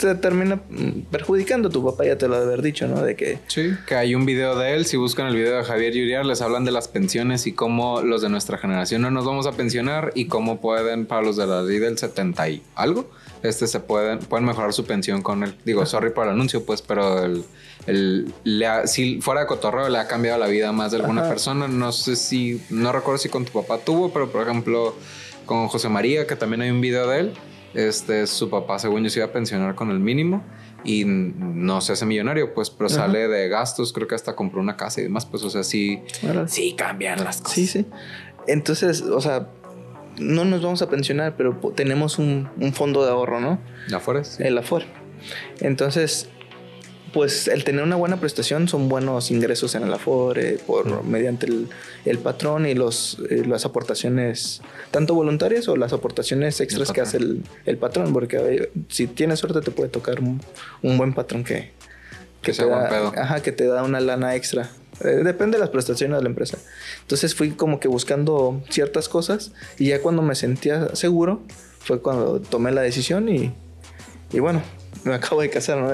[0.00, 1.68] te termina mm, perjudicando.
[1.70, 3.02] Tu papá ya te lo ha de haber dicho, ¿no?
[3.02, 4.86] De que Sí, que hay un video de él.
[4.86, 8.22] Si buscan el video de Javier Yuriar, les hablan de las pensiones y cómo los
[8.22, 11.62] de nuestra generación no nos vamos a pensionar y cómo pueden, para los de la
[11.62, 13.10] ley del 70 y algo,
[13.42, 15.54] este se pueden, pueden mejorar su pensión con él.
[15.64, 17.44] Digo, sorry por el anuncio, pues, pero el,
[17.86, 21.20] el- le ha- si fuera de cotorreo le ha cambiado la vida más de alguna
[21.22, 21.30] Ajá.
[21.30, 21.68] persona.
[21.68, 24.94] No sé si, no recuerdo si con tu papá tuvo, pero por ejemplo,
[25.46, 27.32] con José María, que también hay un video de él.
[27.78, 30.42] Este, su papá, según yo, se iba a pensionar con el mínimo
[30.82, 32.96] y no se hace millonario, pues, pero Ajá.
[32.96, 36.02] sale de gastos, creo que hasta compró una casa y demás, pues, o sea, sí,
[36.48, 37.54] sí cambian las cosas.
[37.54, 37.86] Sí, sí.
[38.48, 39.50] Entonces, o sea,
[40.18, 43.60] no nos vamos a pensionar, pero tenemos un, un fondo de ahorro, ¿no?
[43.94, 44.24] ¿Afuera?
[44.24, 44.42] Sí.
[44.42, 44.86] El Afore.
[45.60, 46.28] Entonces,
[47.12, 51.68] pues el tener una buena prestación son buenos ingresos en el Afore por mediante el,
[52.04, 57.16] el patrón y los, eh, las aportaciones, tanto voluntarias o las aportaciones extras que hace
[57.18, 60.40] el, el patrón, porque eh, si tienes suerte te puede tocar un,
[60.82, 61.72] un buen patrón que,
[62.42, 63.12] Que te sea buen da, pedo.
[63.16, 64.70] ajá, que te da una lana extra.
[65.00, 66.58] Eh, depende de las prestaciones de la empresa.
[67.02, 71.42] Entonces fui como que buscando ciertas cosas y ya cuando me sentía seguro
[71.78, 73.54] fue cuando tomé la decisión y,
[74.32, 74.60] y bueno,
[75.04, 75.92] me acabo de casar, ¿no?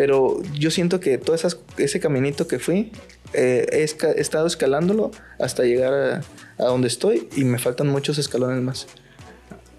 [0.00, 2.90] Pero yo siento que todo esas, ese caminito que fui,
[3.34, 6.22] eh, he, esca- he estado escalándolo hasta llegar a,
[6.56, 8.86] a donde estoy y me faltan muchos escalones más.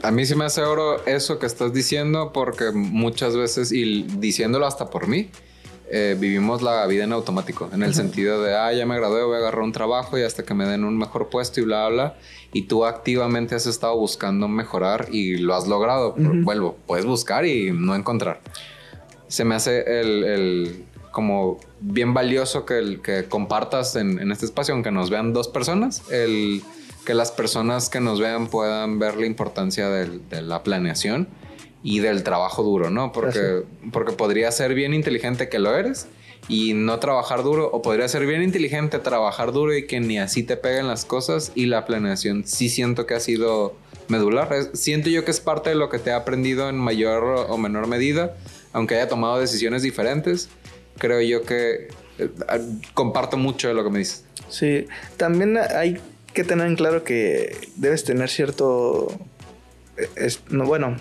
[0.04, 4.68] A mí sí me hace oro eso que estás diciendo porque muchas veces, y diciéndolo
[4.68, 5.32] hasta por mí,
[5.90, 9.38] eh, vivimos la vida en automático, en el sentido de, ah, ya me gradué, voy
[9.38, 11.96] a agarrar un trabajo y hasta que me den un mejor puesto y bla, bla,
[11.96, 12.18] bla.
[12.54, 16.14] Y tú activamente has estado buscando mejorar y lo has logrado.
[16.14, 16.32] Pero.
[16.44, 18.40] Vuelvo, puedes buscar y no encontrar.
[19.32, 24.46] Se me hace el, el- como bien valioso que, el, que compartas en, en este
[24.46, 26.62] espacio, aunque nos vean dos personas, el
[27.06, 31.28] que las personas que nos vean puedan ver la importancia del- de la planeación
[31.84, 33.12] y del trabajo duro, ¿no?
[33.12, 36.08] Porque, porque podría ser bien inteligente que lo eres
[36.48, 40.44] y no trabajar duro, o podría ser bien inteligente trabajar duro y que ni así
[40.44, 43.76] te peguen las cosas y la planeación sí siento que ha sido
[44.08, 44.50] medular.
[44.74, 47.88] Siento yo que es parte de lo que te ha aprendido en mayor o menor
[47.88, 48.36] medida,
[48.74, 50.50] aunque haya tomado decisiones diferentes.
[50.98, 51.88] Creo yo que
[52.20, 52.30] eh,
[52.94, 54.24] comparto mucho de lo que me dices.
[54.50, 54.86] Sí,
[55.18, 56.00] también hay
[56.34, 59.08] que tener en claro que debes tener cierto,
[59.98, 60.98] eh, es- no, bueno,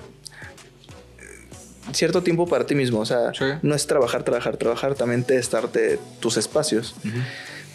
[1.93, 3.01] cierto tiempo para ti mismo.
[3.01, 3.45] O sea, Sí.
[3.63, 6.95] no es trabajar, trabajar, trabajar, también te darte tus espacios.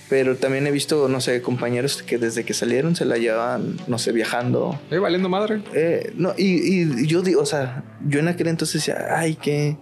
[0.08, 3.98] Pero también he visto, no sé, compañeros que desde que salieron se la llevaban, no
[3.98, 4.80] sé, viajando.
[4.92, 5.64] Eh, valiendo madre.
[5.74, 9.78] Eh, no, y, y yo digo, o sea, yo en aquel entonces decía, ay, qué,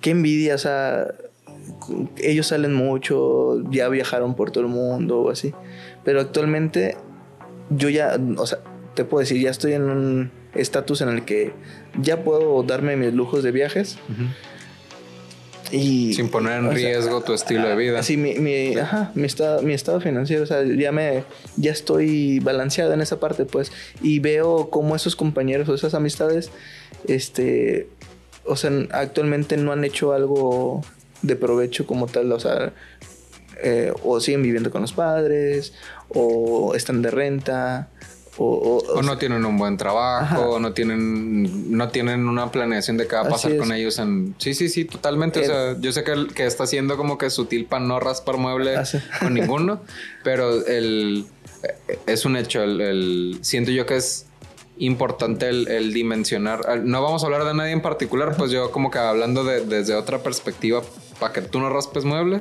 [0.00, 1.14] qué envidia, o sea,
[2.18, 5.54] ellos salen mucho, ya viajaron por todo el mundo o así.
[6.04, 6.96] Pero actualmente
[7.70, 8.58] yo ya, o sea,
[8.94, 11.52] te puedo decir, ya estoy en un estatus en el que
[12.00, 13.98] ya puedo darme mis lujos de viajes
[15.70, 16.14] y...
[16.14, 18.02] Sin poner en sea, riesgo tu estilo de vida.
[18.02, 21.24] Sí, mi, mi, ajá, mi, estado, mi estado financiero, o sea, ya me,
[21.56, 23.70] ya estoy balanceado en esa parte, pues,
[24.02, 26.50] y veo cómo esos compañeros o esas amistades,
[27.06, 27.88] este,
[28.50, 30.82] o sea, actualmente no han hecho algo
[31.22, 32.72] de provecho como tal, o sea,
[33.62, 35.72] eh, o siguen viviendo con los padres,
[36.08, 37.88] o están de renta,
[38.38, 43.06] o, o, no tienen un buen trabajo, o no tienen, no tienen una planeación de
[43.06, 44.34] qué va a pasar con ellos en...
[44.38, 45.40] Sí, sí, sí, totalmente.
[45.40, 48.76] o sea, yo sé que, que está haciendo como que sutil para no raspar mueble
[48.76, 48.84] ah,
[49.20, 49.82] con ninguno,
[50.24, 51.26] pero el,
[52.06, 52.62] es un hecho.
[52.62, 54.26] El, siento yo que es
[54.80, 56.82] importante el, dimensionar.
[56.82, 59.94] No vamos a hablar de nadie en particular, pues yo como que hablando de, desde
[59.94, 60.82] otra perspectiva
[61.18, 62.40] para que tú no raspes mueble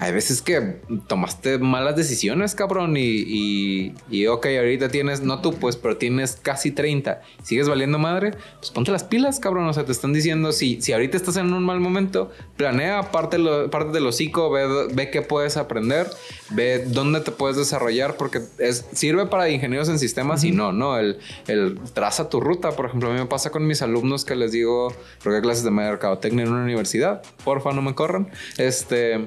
[0.00, 0.76] hay veces que
[1.08, 6.38] tomaste malas decisiones, cabrón, y, y, y, ok, ahorita tienes, no tú, pues, pero tienes
[6.40, 9.66] casi 30, sigues valiendo madre, pues ponte las pilas, cabrón.
[9.66, 13.38] O sea, te están diciendo, si, si ahorita estás en un mal momento, planea parte,
[13.38, 16.08] lo, parte del hocico, ve, ve qué puedes aprender,
[16.50, 20.96] ve dónde te puedes desarrollar, porque es, sirve para ingenieros en sistemas y no, ¿no?
[20.96, 21.18] El,
[21.48, 22.70] el traza tu ruta.
[22.70, 24.94] Por ejemplo, a mí me pasa con mis alumnos que les digo,
[25.24, 28.30] porque clases de mercadotecnia en una universidad, porfa, no me corran.
[28.58, 29.26] Este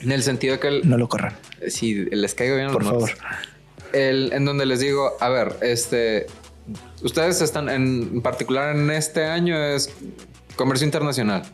[0.00, 0.68] en el sentido de que...
[0.68, 1.36] El, no lo corran.
[1.68, 2.70] Si les caigo bien.
[2.70, 3.10] Por favor.
[3.92, 6.26] El, en donde les digo, a ver, este...
[7.02, 9.92] Ustedes están en, particular en este año es
[10.56, 11.44] comercio internacional.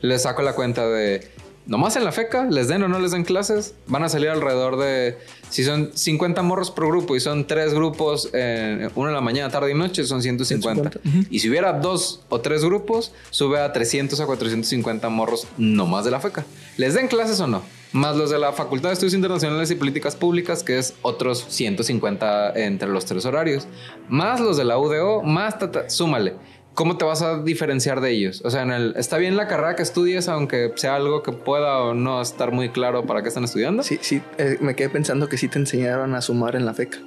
[0.00, 1.30] Les saco la cuenta de
[1.66, 4.78] nomás en la feca, les den o no les den clases, van a salir alrededor
[4.78, 9.20] de, si son 50 morros por grupo y son tres grupos, eh, uno en la
[9.20, 10.90] mañana, tarde y noche, son 150.
[11.30, 16.10] Y si hubiera dos o tres grupos, sube a 300 a 450 morros nomás de
[16.10, 16.44] la feca.
[16.76, 17.62] ¿Les den clases o no?
[17.92, 22.52] Más los de la Facultad de Estudios Internacionales y Políticas Públicas, que es otros 150
[22.54, 23.66] entre los tres horarios,
[24.08, 25.56] más los de la UDO, más
[25.88, 26.34] súmale.
[26.74, 28.40] ¿Cómo te vas a diferenciar de ellos?
[28.46, 31.78] O sea, en el, está bien la carrera que estudies, aunque sea algo que pueda
[31.80, 33.82] o no estar muy claro para qué están estudiando.
[33.82, 36.98] Sí, sí, eh, me quedé pensando que sí te enseñaron a sumar en la FECA.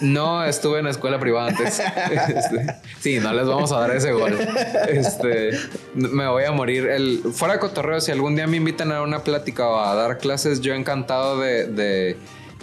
[0.00, 1.82] No estuve en escuela privada antes.
[2.28, 4.36] Este, sí, no les vamos a dar ese gol.
[4.88, 5.50] Este,
[5.94, 6.86] me voy a morir.
[6.86, 10.18] El, fuera de cotorreo, si algún día me invitan a una plática o a dar
[10.18, 12.16] clases, yo encantado de,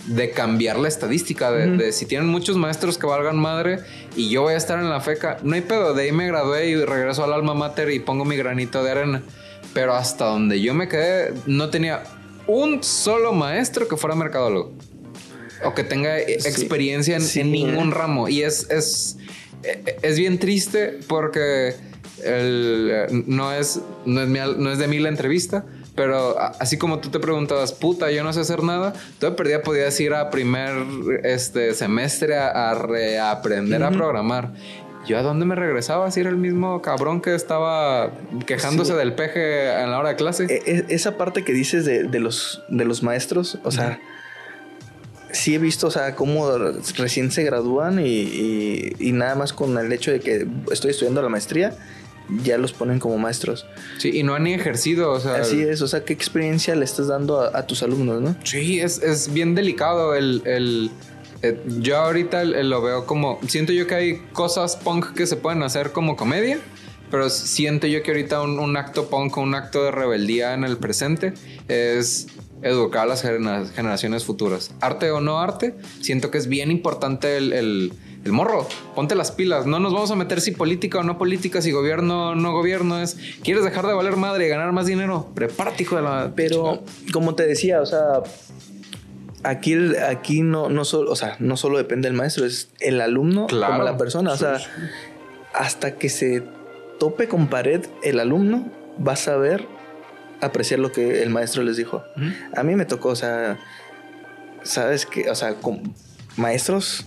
[0.07, 1.51] de, cambiar la estadística.
[1.51, 3.79] De, si tienen muchos maestros que valgan madre
[4.15, 5.93] y yo voy a estar en la feca, no hay pedo.
[5.93, 9.23] De ahí me gradué y regreso al alma mater y pongo mi granito de arena.
[9.73, 12.03] Pero hasta donde yo me quedé, no tenía
[12.47, 14.73] un solo maestro que fuera mercadólogo
[15.63, 18.27] o que tenga experiencia en, ningún ramo.
[18.27, 19.17] Y es, es,
[20.01, 21.75] es bien triste porque
[23.27, 27.19] no, es, no, es no es de mí la entrevista, pero así como tú te
[27.19, 30.73] preguntabas, puta, yo no sé hacer nada, tú de perdida podías ir a primer
[31.23, 34.51] este, semestre a, reaprender a programar.
[35.07, 36.09] ¿Yo a dónde me regresaba?
[36.09, 38.11] Si era el mismo cabrón que estaba
[38.47, 40.45] quejándose del peje en la hora de clase.
[40.49, 43.99] E, e, esa parte que dices de, los, de los maestros, o sea,
[45.35, 46.49] sí he visto, o sea, cómo
[46.97, 51.75] recién se gradúan y, nada más con el hecho de que estoy estudiando la maestría,
[52.43, 53.65] ya los ponen como maestros.
[53.99, 55.35] Sí, y no han ni ejercido, o sea.
[55.35, 58.35] Así es, o sea, ¿qué experiencia le estás dando a, tus alumnos, no?
[58.43, 60.89] Sí, es, bien delicado el,
[61.41, 63.39] eh, yo ahorita lo veo como.
[63.47, 66.59] Siento yo que hay cosas punk que se pueden hacer como comedia.
[67.11, 70.77] Pero siento yo que ahorita un, un acto punk, un acto de rebeldía en el
[70.77, 71.33] presente
[71.67, 72.27] es
[72.61, 74.71] educar a las generaciones futuras.
[74.81, 77.93] Arte o no arte, siento que es bien importante el,
[78.27, 78.67] morro.
[78.95, 79.65] Ponte las pilas.
[79.65, 82.99] No nos vamos a meter si política o no política, si gobierno o no gobierno
[82.99, 83.17] es.
[83.43, 85.29] ¿Quieres dejar de valer madre y ganar más dinero?
[85.35, 86.31] Prepárate, hijo de la.
[86.35, 86.83] Pero,
[87.13, 88.23] como te decía, o sea.
[89.43, 89.75] Aquí,
[90.09, 93.83] aquí no, no, solo, o sea, no solo depende del maestro, es el alumno como
[93.83, 94.33] la persona.
[94.33, 94.57] O sea,
[95.53, 96.41] hasta que se
[96.97, 99.67] tope con pared el alumno, vas a ver
[100.45, 102.03] apreciar lo que el maestro les dijo.
[102.55, 103.57] A mí me tocó, o sea,
[104.63, 105.93] sabes que, o sea, con
[106.37, 107.05] maestros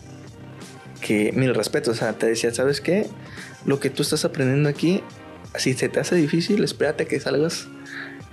[1.01, 3.07] que, mil respeto, o sea, te decía, ¿sabes qué?
[3.64, 5.03] Lo que tú estás aprendiendo aquí,
[5.57, 7.68] si se te hace difícil, espérate que salgas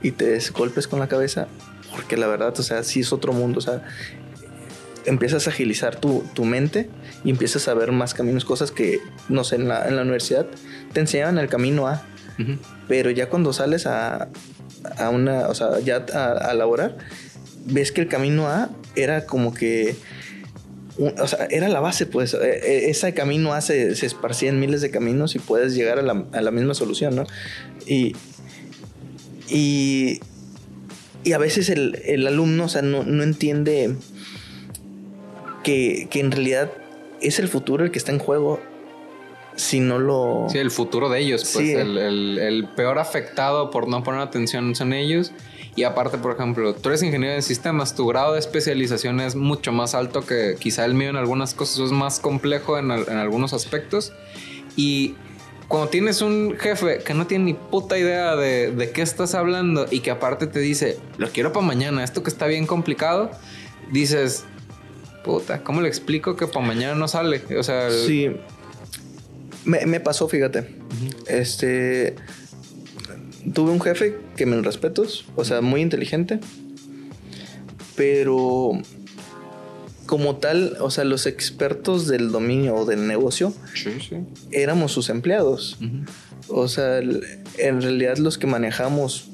[0.01, 1.47] y te golpes con la cabeza,
[1.91, 3.83] porque la verdad, o sea, sí es otro mundo, o sea,
[5.05, 6.89] empiezas a agilizar tu, tu mente
[7.23, 8.99] y empiezas a ver más caminos, cosas que,
[9.29, 10.45] no sé, en la, en la universidad
[10.93, 12.03] te enseñaban el camino A,
[12.87, 14.27] pero ya cuando sales a,
[14.97, 16.97] a una, o sea, ya a, laborar,
[17.65, 19.95] ves que el camino A era como que
[20.97, 22.33] o sea, era la base, pues.
[22.33, 26.01] E, e, ese camino A se, esparcía en miles de caminos y puedes llegar a
[26.01, 27.25] la, misma solución, ¿no?
[27.85, 28.15] Y,
[29.49, 30.21] y,
[31.33, 33.95] a veces el, alumno, o sea, no, entiende
[35.63, 36.71] que, que, en realidad
[37.21, 38.61] es el futuro el que está en juego
[39.55, 40.47] si no lo...
[40.49, 45.31] Sí, el futuro de ellos, pues el, peor afectado por no poner atención son ellos.
[45.75, 49.73] Y aparte, por ejemplo, tú eres ingeniero de sistemas, tu grado de especialización es mucho
[49.73, 54.13] más alto que quizá el mío en algunas cosas, es más complejo en, algunos aspectos.
[54.77, 55.15] Y
[55.67, 59.85] cuando tienes un jefe que no tiene ni puta idea de, de qué estás hablando
[59.91, 63.31] y que aparte te dice, lo quiero para mañana, esto que está bien complicado,
[63.91, 64.45] dices,
[65.25, 67.41] puta, ¿cómo le explico que para mañana no sale?
[67.57, 68.31] O sea, el- Sí.
[69.65, 70.67] Me, me pasó, fíjate.
[71.27, 72.15] Este.
[73.53, 76.39] Tuve un jefe que me respetos, o sea, muy inteligente.
[77.95, 78.71] Pero.
[80.05, 84.17] Como tal, o sea, los expertos del dominio o del negocio sí, sí.
[84.51, 85.79] éramos sus empleados.
[86.47, 89.31] O sea, en realidad los que manejamos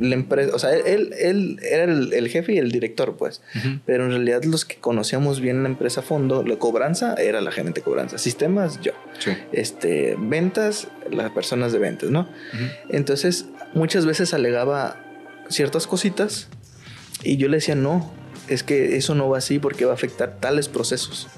[0.00, 3.42] la empresa, o sea, él, él era el, el jefe y el director, pues.
[3.86, 7.50] Pero en realidad los que conocíamos bien la empresa a fondo, la cobranza era la
[7.52, 9.30] gerente de cobranza, sistemas yo, Sí.
[9.52, 12.28] este, ventas, las personas de ventas, ¿no?
[12.88, 15.00] Entonces, muchas veces alegaba
[15.48, 16.48] ciertas cositas
[17.22, 18.12] y yo le decía, no,
[18.48, 21.28] es que eso no va así porque va a afectar tales procesos.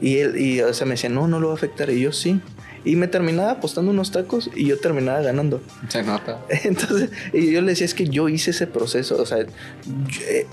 [0.00, 1.88] Y él, y, o sea, me decía, no, no lo va a afectar.
[1.90, 2.40] Y yo, sí.
[2.86, 5.60] Y me terminaba apostando unos tacos y yo terminaba ganando.
[5.88, 6.40] Se nota.
[6.64, 9.20] Entonces, y yo le decía, es que yo hice ese proceso.
[9.20, 10.46] O sea, eh,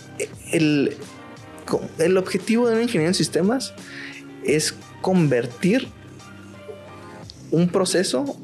[0.51, 0.95] el,
[1.99, 3.73] el objetivo de un ingeniero en sistemas
[4.43, 5.87] es convertir
[7.51, 8.35] un proceso,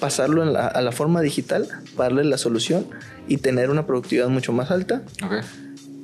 [0.00, 1.66] pasarlo en la- a la forma digital,
[1.96, 2.86] darle la solución
[3.26, 5.44] y tener una productividad mucho más alta Ok.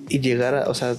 [0.08, 0.96] y llegar a, o sea,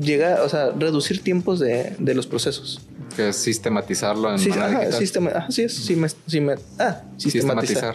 [0.00, 2.80] llegar, o sea, reducir tiempos de, de los procesos.
[3.16, 7.02] Que es sistematizarlo en Sí, ajá, sistema, ajá, sí es, sí me- sí me- ah,
[7.18, 7.94] sistematizar.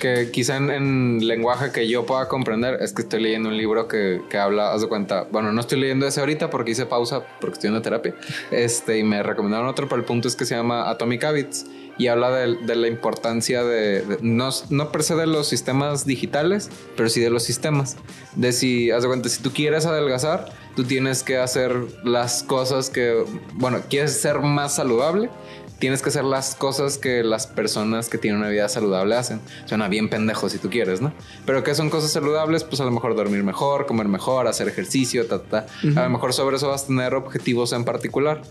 [0.00, 3.88] Que quizá en, en lenguaje que yo pueda comprender es que estoy leyendo un libro
[3.88, 7.22] que, que habla, haz de cuenta, bueno, no estoy leyendo ese ahorita porque hice pausa
[7.40, 8.14] porque estoy en terapia,
[8.50, 11.66] este, y me recomendaron otro, pero el punto es que se llama Atomic Habits
[11.98, 16.04] y habla de, de la importancia de, de- no, no per se de los sistemas
[16.06, 17.96] digitales, pero sí de los sistemas.
[18.34, 22.90] De si, haz de cuenta, si tú quieres adelgazar, tú tienes que hacer las cosas
[22.90, 23.24] que,
[23.54, 25.30] bueno, quieres ser más saludable,
[25.78, 29.40] tienes que hacer las cosas que las personas que tienen una vida saludable hacen.
[29.66, 31.12] Suena bien pendejo si tú quieres, ¿no?
[31.46, 32.64] Pero ¿qué son cosas saludables?
[32.64, 36.00] Pues a lo mejor dormir mejor, comer mejor, hacer ejercicio, ta, ta, ta.
[36.00, 38.42] A lo mejor sobre eso vas a tener objetivos en particular.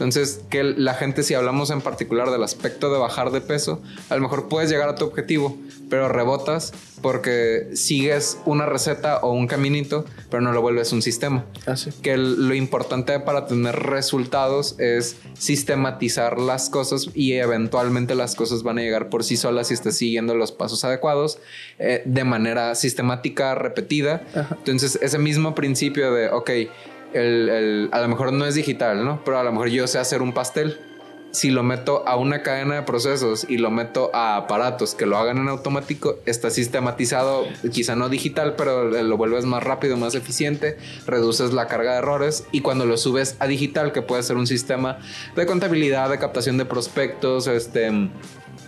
[0.00, 4.14] Entonces, que la gente, si hablamos en particular del aspecto de bajar de peso, a
[4.14, 5.58] lo mejor puedes llegar a tu objetivo,
[5.90, 6.72] pero rebotas
[7.02, 11.90] porque sigues una receta o un caminito, pero no lo vuelves un sistema Así.
[12.02, 18.78] que lo importante para tener resultados es sistematizar las cosas y eventualmente las cosas van
[18.78, 21.38] a llegar por sí solas si estás siguiendo los pasos adecuados
[21.78, 24.22] eh, de manera sistemática, repetida.
[24.34, 24.56] Ajá.
[24.58, 26.50] Entonces, ese mismo principio de, ok,
[27.12, 29.22] el- el- a lo mejor no es digital, ¿no?
[29.24, 30.78] Pero a lo mejor yo sé hacer un pastel.
[31.32, 35.16] Si lo meto a una cadena de procesos y lo meto a aparatos que lo
[35.16, 40.76] hagan en automático, está sistematizado, quizá no digital, pero lo vuelves más rápido, más eficiente,
[41.06, 44.48] reduces la carga de errores y cuando lo subes a digital, que puede ser un
[44.48, 44.98] sistema
[45.36, 48.10] de contabilidad, de captación de prospectos, este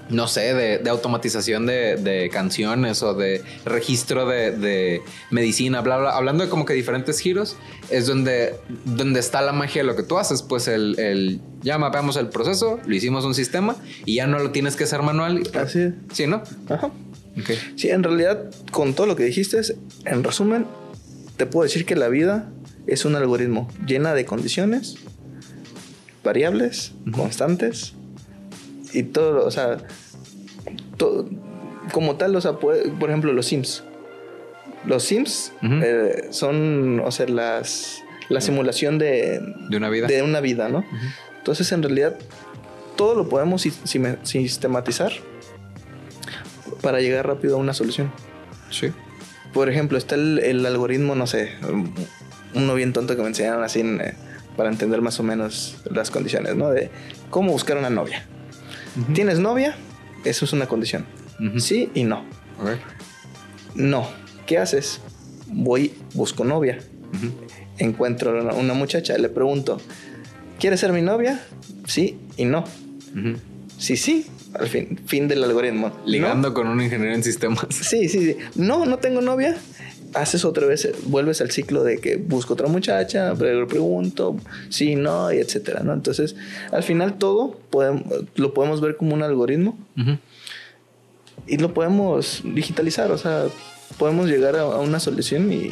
[0.08, 5.98] no sé, de, de automatización de, de canciones o de registro de, de medicina, bla,
[5.98, 7.56] bla, hablando de como que diferentes giros,
[7.90, 10.42] es donde, donde está la magia de lo que tú haces.
[10.42, 14.50] Pues el, el ya mapeamos el proceso, lo hicimos un sistema y ya no lo
[14.50, 15.42] tienes que hacer manual.
[15.54, 15.94] Así es.
[16.12, 16.42] Sí, ¿no?
[16.68, 16.86] Ajá.
[16.86, 17.50] Ok.
[17.76, 19.60] Sí, en realidad, con todo lo que dijiste,
[20.04, 20.66] en resumen,
[21.36, 22.50] te puedo decir que la vida
[22.86, 24.96] es un algoritmo llena de condiciones,
[26.22, 27.94] variables, constantes,
[28.92, 29.78] y todo, o sea,
[30.96, 31.28] todo,
[31.92, 33.82] como tal, o sea, puede- por ejemplo, los Sims.
[34.84, 40.06] Los Sims eh, son, o sea, las, la simulación de, De una vida.
[40.08, 40.84] de una vida, ¿no?
[41.38, 42.16] Entonces, en realidad,
[42.96, 43.62] todo lo podemos
[44.22, 45.12] sistematizar
[46.80, 48.10] para llegar rápido a una solución.
[48.70, 48.90] Sí.
[49.52, 51.52] Por ejemplo, está el, el algoritmo, no sé,
[52.54, 54.14] uno bien tonto que me enseñaron así en, eh,
[54.56, 56.70] para entender más o menos las condiciones, ¿no?
[56.70, 56.90] De
[57.30, 58.26] cómo buscar una novia.
[59.14, 59.76] ¿Tienes novia?
[60.24, 61.06] Eso es una condición.
[61.58, 62.20] Sí y no.
[62.60, 62.70] Ok.
[63.74, 64.08] No.
[64.46, 65.00] ¿Qué haces?
[65.46, 66.78] Voy, busco novia.
[67.78, 69.80] Encuentro una, una muchacha, le pregunto,
[70.58, 71.42] ¿quieres ser mi novia?
[71.86, 72.64] Sí y no.
[73.78, 74.26] Sí, sí.
[74.54, 75.88] Al fin, fin del algoritmo.
[75.88, 76.06] ¿No?
[76.06, 77.66] Ligando con un ingeniero en sistemas.
[77.70, 78.36] Sí, sí, sí.
[78.54, 79.56] No, no tengo novia.
[80.14, 84.36] Haces otra vez, vuelves al ciclo de que busco otra muchacha, pregunto,
[84.68, 85.92] sí, no, y etcétera, ¿no?
[85.94, 86.36] Entonces,
[86.70, 88.04] al final todo podemos,
[88.34, 89.78] lo podemos ver como un algoritmo
[91.46, 93.46] y lo podemos digitalizar, o sea,
[93.98, 95.70] podemos llegar a, a una solución y,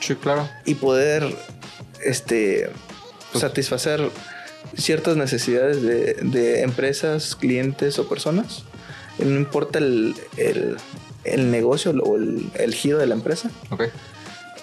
[0.00, 0.48] Sí, claro.
[0.64, 1.24] y poder
[2.04, 2.70] este,
[3.34, 4.00] satisfacer
[4.76, 8.64] ciertas necesidades de, de empresas, clientes o personas.
[9.18, 10.76] No importa el, el-
[11.24, 13.50] el negocio o el, el giro de la empresa.
[13.70, 13.84] Ok.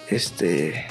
[0.09, 0.85] Este,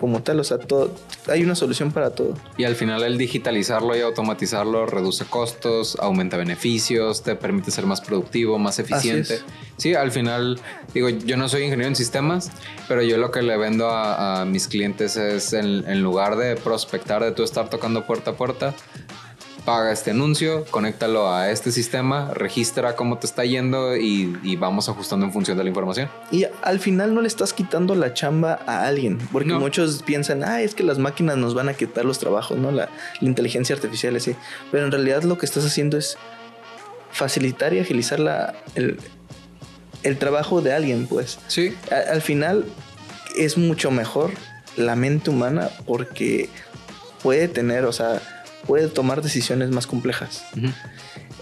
[0.00, 0.94] como tal, o sea, todo,
[1.26, 2.34] hay una solución para todo.
[2.56, 8.00] Y al final el digitalizarlo y automatizarlo reduce costos, aumenta beneficios, te permite ser más
[8.00, 9.40] productivo, más eficiente.
[9.76, 10.60] Sí, al final,
[10.94, 12.50] digo, yo no soy ingeniero en sistemas,
[12.86, 17.32] pero yo lo que le vendo a, mis clientes es en, lugar de prospectar, de
[17.32, 18.74] tú estar tocando puerta a puerta,
[19.68, 25.26] paga este anuncio, conéctalo a este sistema, registra cómo te está yendo y, vamos ajustando
[25.26, 26.08] en función de la información.
[26.30, 30.62] Y al final no le estás quitando la chamba a alguien, porque muchos piensan, ah,
[30.62, 32.72] es que las máquinas nos van a quitar los trabajos, ¿no?
[32.72, 32.88] La,
[33.20, 34.34] inteligencia artificial, así.
[34.72, 36.16] Pero en realidad lo que estás haciendo es
[37.12, 38.96] facilitar y agilizar la, el,
[40.18, 41.40] trabajo de alguien, pues.
[41.48, 41.76] Sí.
[41.90, 42.64] al final
[43.36, 44.30] es mucho mejor
[44.78, 46.48] la mente humana porque
[47.22, 48.22] puede tener, o sea,
[48.68, 50.44] puede tomar decisiones más complejas.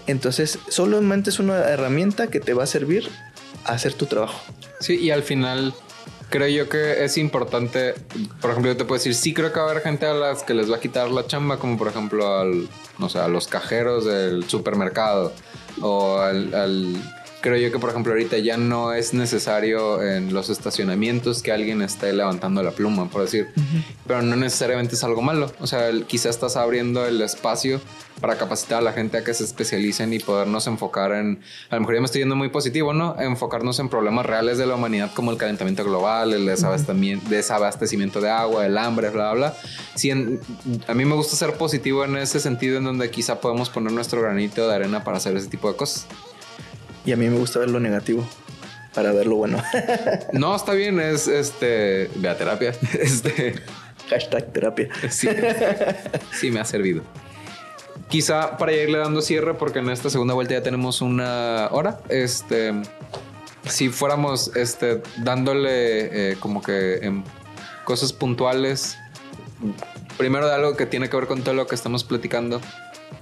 [0.07, 3.07] Entonces, solamente es una herramienta que te va a servir
[3.65, 4.39] a hacer tu trabajo.
[4.79, 5.73] Sí, y al final
[6.29, 7.93] creo yo que es importante,
[8.41, 10.43] por ejemplo, yo te puedo decir, sí creo que va a haber gente a las
[10.43, 12.67] que les va a quitar la chamba, como por ejemplo al,
[12.97, 15.33] no sé, a los cajeros del supermercado
[15.81, 16.95] o al
[17.47, 21.81] creo yo que, por ejemplo, ahorita ya no es necesario en los estacionamientos que alguien
[21.81, 23.47] esté levantando la pluma, por decir,
[24.05, 25.49] pero no necesariamente es algo malo.
[25.61, 27.79] O sea, quizás estás abriendo el espacio
[28.19, 31.39] para capacitar a la gente a que se especialicen y podernos enfocar en,
[31.69, 33.15] a lo mejor ya me estoy yendo muy positivo, ¿no?
[33.17, 38.65] Enfocarnos en problemas reales de la humanidad como el calentamiento global, el desabastecimiento, de agua,
[38.65, 39.55] el hambre, bla, bla.
[39.95, 43.93] Si a mí me gusta ser positivo en ese sentido en donde quizá podemos poner
[43.93, 46.07] nuestro granito de arena para hacer ese tipo de cosas.
[47.07, 48.27] Y a mí me gusta ver lo negativo
[48.93, 49.63] para ver lo bueno.
[50.33, 52.09] no, está bien, es este.
[52.15, 52.73] Ve a terapia.
[52.99, 53.55] Este.
[54.09, 54.89] Hashtag terapia.
[55.09, 55.29] Sí,
[56.33, 57.03] sí, me ha servido.
[58.09, 62.01] Quizá para irle dando cierre, porque en esta segunda vuelta ya tenemos una hora.
[62.09, 62.73] Este.
[63.63, 67.23] Si fuéramos este, dándole eh, como que en
[67.85, 68.97] cosas puntuales,
[70.17, 72.59] primero de algo que tiene que ver con todo lo que estamos platicando,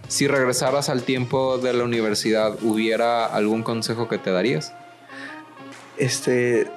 [0.07, 4.73] si regresaras al tiempo de la universidad, ¿hubiera algún consejo que te darías?
[5.97, 6.67] Este,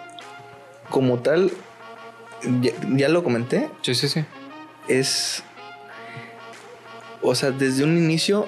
[0.91, 1.53] como tal,
[2.97, 3.71] ya, lo comenté.
[3.83, 4.25] Sí, sí, sí.
[4.87, 5.43] Es,
[7.23, 8.47] o sea, desde un inicio,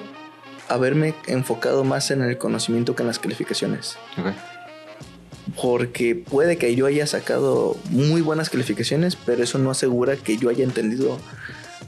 [0.67, 3.97] haberme enfocado más en el conocimiento que en las calificaciones.
[5.61, 10.49] Porque puede que yo haya sacado muy buenas calificaciones, pero eso no asegura que yo
[10.49, 11.19] haya entendido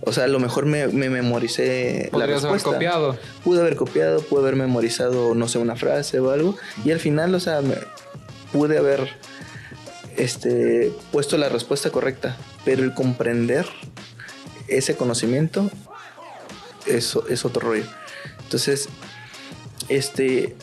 [0.06, 2.50] o sea, a lo mejor me, memoricé la respuesta.
[2.50, 3.18] haber copiado.
[3.44, 6.58] Pude haber copiado, pude haber memorizado, no sé, una frase o algo.
[6.84, 7.62] Y al final, o sea,
[8.52, 9.10] pude haber
[10.18, 12.38] este, puesto la respuesta correcta.
[12.66, 13.66] Pero el comprender
[14.68, 15.70] ese conocimiento,
[16.86, 17.86] eso es otro rollo.
[18.44, 18.90] Entonces,
[19.90, 20.56] este,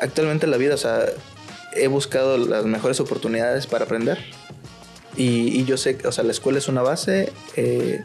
[0.00, 1.06] actualmente en la vida, o sea,
[1.74, 4.18] he buscado las mejores oportunidades para aprender.
[5.16, 7.32] Y, yo sé que, o sea, la escuela es una base.
[7.56, 8.04] Eh,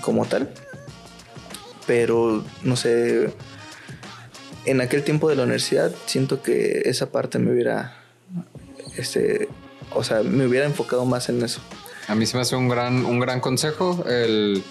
[0.00, 0.52] como tal.
[1.86, 3.32] Pero, no sé,
[4.64, 7.94] en aquel tiempo de la universidad siento que esa parte me hubiera,
[8.96, 9.48] este,
[9.94, 11.60] o sea, me hubiera enfocado más en eso.
[12.06, 14.04] A mí se me hace un gran, un gran consejo.
[14.06, 14.62] El,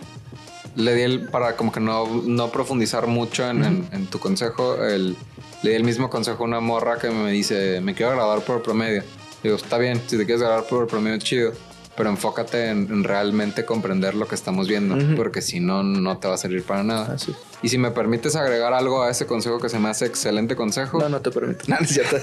[0.76, 5.16] le di el, para como que no, no profundizar mucho en, en, tu consejo, el,
[5.64, 8.62] le di el mismo consejo a una morra que me dice, me quiero graduar por
[8.62, 9.04] promedio.
[9.44, 11.54] Digo, está bien, si te quieres graduar por promedio, chido
[11.98, 16.36] pero enfócate en, realmente comprender lo que estamos viendo, porque si no, no te va
[16.36, 17.16] a servir para nada.
[17.16, 17.36] Así.
[17.64, 21.00] Y si me permites agregar algo a ese consejo que se me hace excelente consejo.
[21.00, 21.66] No, no te permito.
[21.68, 22.18] No, cierto.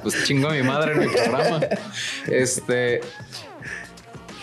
[0.00, 1.60] pues chingo a mi madre en mi programa.
[2.28, 3.00] Este,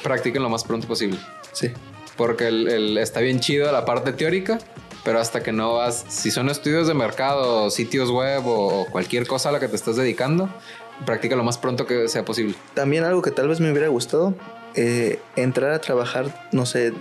[0.04, 1.18] practiquen lo más pronto posible.
[1.54, 1.72] Sí.
[2.18, 4.60] Porque el, está bien chido la parte teórica,
[5.06, 9.48] pero hasta que no vas, si son estudios de mercado, sitios web o, cualquier cosa
[9.48, 10.50] a la que te estás dedicando,
[11.06, 12.56] practica lo más pronto que sea posible.
[12.74, 14.36] También algo que tal vez me hubiera gustado,
[14.76, 16.94] eh, entrar a trabajar, no sé,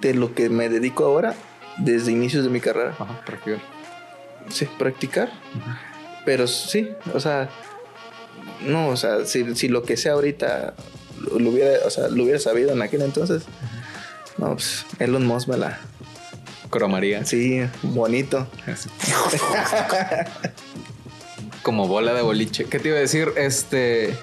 [0.00, 1.34] de lo que me dedico ahora,
[1.78, 2.94] desde inicios de mi carrera.
[2.98, 3.60] Ajá, practicar.
[4.48, 5.30] Sí, practicar.
[6.24, 7.50] Pero sí, o sea,
[8.66, 10.74] no, o sea, si, lo que sea ahorita
[11.38, 13.44] lo, hubiera, o sea, lo hubiera sabido en aquel entonces,
[14.38, 15.78] no, pues Elon Musk me la...
[16.70, 17.22] Cromaría.
[17.26, 18.46] Sí, bonito.
[21.62, 22.64] como bola de boliche.
[22.64, 23.32] ¿Qué te iba a decir?
[23.36, 24.16] Este.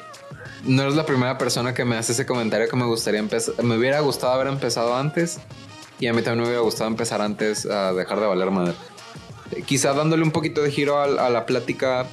[0.66, 3.64] No eres la primera persona que me hace ese comentario que me gustaría empezar.
[3.64, 5.40] Me hubiera gustado haber empezado antes.
[6.00, 8.74] Y a mí también me hubiera gustado empezar antes a dejar de valer madre.
[9.66, 12.06] Quizá dándole un poquito de giro a, la plática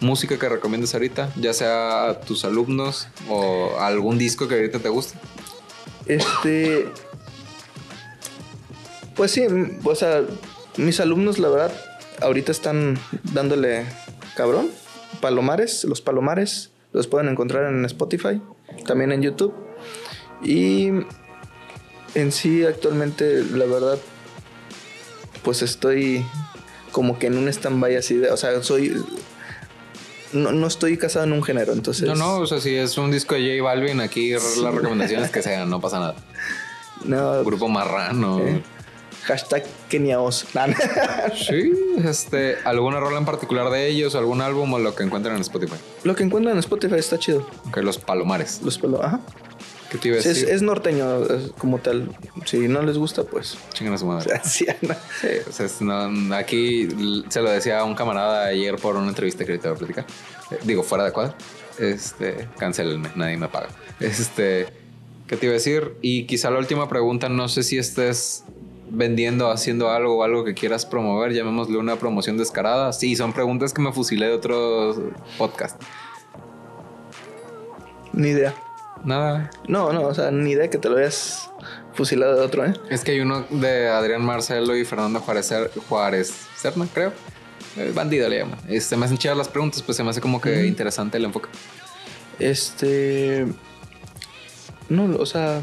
[0.00, 4.88] música que recomiendas ahorita, ya sea a tus alumnos o algún disco que ahorita te
[4.88, 5.18] guste.
[6.06, 6.88] Este.
[9.14, 9.42] Pues sí,
[9.84, 10.22] o sea,
[10.76, 11.89] mis alumnos, la verdad,
[12.20, 12.98] ahorita están
[13.32, 13.86] dándole
[14.36, 14.70] cabrón.
[15.20, 18.40] Palomares, los Palomares, los pueden encontrar en Spotify,
[18.86, 19.54] también en YouTube.
[20.42, 20.90] Y
[22.14, 23.98] en sí, actualmente, la verdad,
[25.42, 26.24] pues estoy
[26.92, 28.94] como que en un stand-by así de, o sea, soy
[30.32, 32.06] no, no, estoy casado en un género, entonces.
[32.06, 35.42] No, no, o sea, si es un disco de J Balvin, aquí las recomendaciones que
[35.42, 36.14] sean, no pasa nada.
[37.02, 37.42] No.
[37.44, 38.42] Grupo Marrano.
[39.30, 40.46] Hashtag Keniaos.
[41.34, 41.72] sí,
[42.04, 45.76] este, ¿alguna rola en particular de ellos, algún álbum o lo que encuentran en Spotify?
[46.02, 47.46] Lo que encuentran en Spotify está chido.
[47.68, 48.60] Ok, los Palomares.
[48.62, 49.20] Los Palomares, ajá.
[49.90, 50.48] ¿Qué te iba a decir?
[50.48, 51.26] Es, norteño
[51.58, 52.16] como tal.
[52.44, 53.56] Si no les gusta, pues.
[53.72, 54.40] Chingan a su madre.
[54.44, 54.66] sí,
[55.48, 56.88] o sea, aquí
[57.28, 60.06] se lo decía a un camarada ayer por una entrevista que ahorita voy a platicar.
[60.52, 61.34] Eh, digo, fuera de cuadro.
[61.78, 63.68] Este, cancelenme, nadie me paga.
[63.98, 64.68] Este,
[65.26, 65.94] ¿qué te iba a decir?
[66.02, 68.44] Y quizá la última pregunta, no sé si estés
[68.90, 72.92] vendiendo, haciendo algo o algo que quieras promover, llamémosle una promoción descarada.
[72.92, 74.98] Sí, son preguntas que me fusilé de otros
[75.38, 75.80] podcast.
[78.12, 78.54] Ni idea.
[79.04, 79.50] Nada.
[79.66, 81.50] No, no, o sea, ni idea que te lo hayas
[81.94, 82.74] fusilado de otro, ¿eh?
[82.90, 85.52] Es que hay uno de Adrián Marcelo y Fernando Juárez,
[85.88, 87.12] Juárez Serna, creo.
[87.76, 88.58] Eh, bandido le llaman.
[88.68, 91.48] Este, me hacen chidas las preguntas, pues se me hace como que interesante el enfoque.
[92.38, 93.46] Este.
[94.88, 95.60] No, o sea.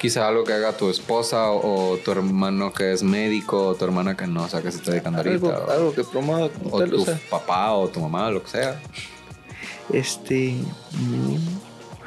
[0.00, 4.16] Quizá algo que haga tu esposa o, tu hermano que es médico o tu hermana
[4.16, 5.72] que no, o sea, que se está dedicando ahorita.
[5.72, 6.48] Algo, que promueva.
[6.70, 8.80] O tu papá o tu mamá, lo que sea.
[9.92, 10.54] Este.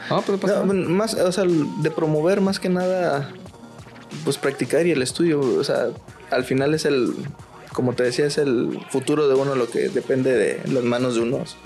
[0.10, 0.64] No, pero pasa.
[0.64, 3.32] más, o sea, de promover más que nada,
[4.24, 5.40] pues practicar y el estudio.
[5.40, 5.90] O sea,
[6.32, 7.14] al final es el,
[7.74, 11.22] como te decía, es el futuro de uno lo que depende de las manos de
[11.22, 11.58] unos.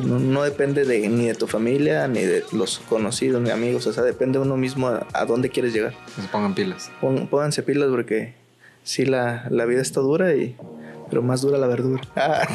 [0.00, 3.86] Sea, no, depende de, ni de tu familia, ni de los conocidos, ni amigos.
[3.86, 5.94] O sea, depende de uno mismo a, dónde quieres llegar.
[6.20, 6.90] se pongan pilas.
[7.00, 8.34] pónganse pilas porque
[8.82, 10.56] sí, la, la vida está dura y...
[11.08, 12.02] Pero más dura la verdura.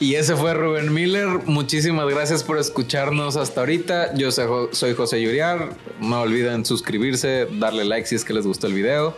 [0.00, 1.28] Y ese fue Rubén Miller.
[1.46, 4.12] Muchísimas gracias por escucharnos hasta ahorita.
[4.14, 5.70] Yo soy José Yuriar.
[6.00, 9.16] No olviden suscribirse, darle like si es que les gustó el video.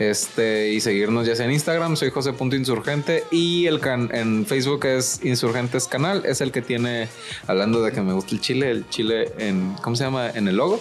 [0.00, 5.20] Este, y seguirnos ya sea en Instagram, soy José.insurgente y el can en Facebook es
[5.22, 7.06] Insurgentes Canal, es el que tiene,
[7.46, 10.30] hablando de que me gusta el chile, el chile en, ¿cómo se llama?
[10.30, 10.80] En el logo.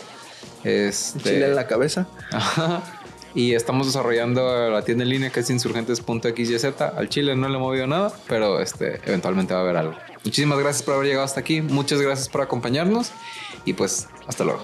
[0.63, 2.07] Este, chile en la cabeza.
[3.35, 6.81] Y estamos desarrollando la tienda en línea que es insurgentes.xyz.
[6.81, 9.95] Al Chile no le he movido nada, pero este, eventualmente va a haber algo.
[10.23, 11.61] Muchísimas gracias por haber llegado hasta aquí.
[11.61, 13.11] Muchas gracias por acompañarnos.
[13.65, 14.63] Y pues, hasta luego.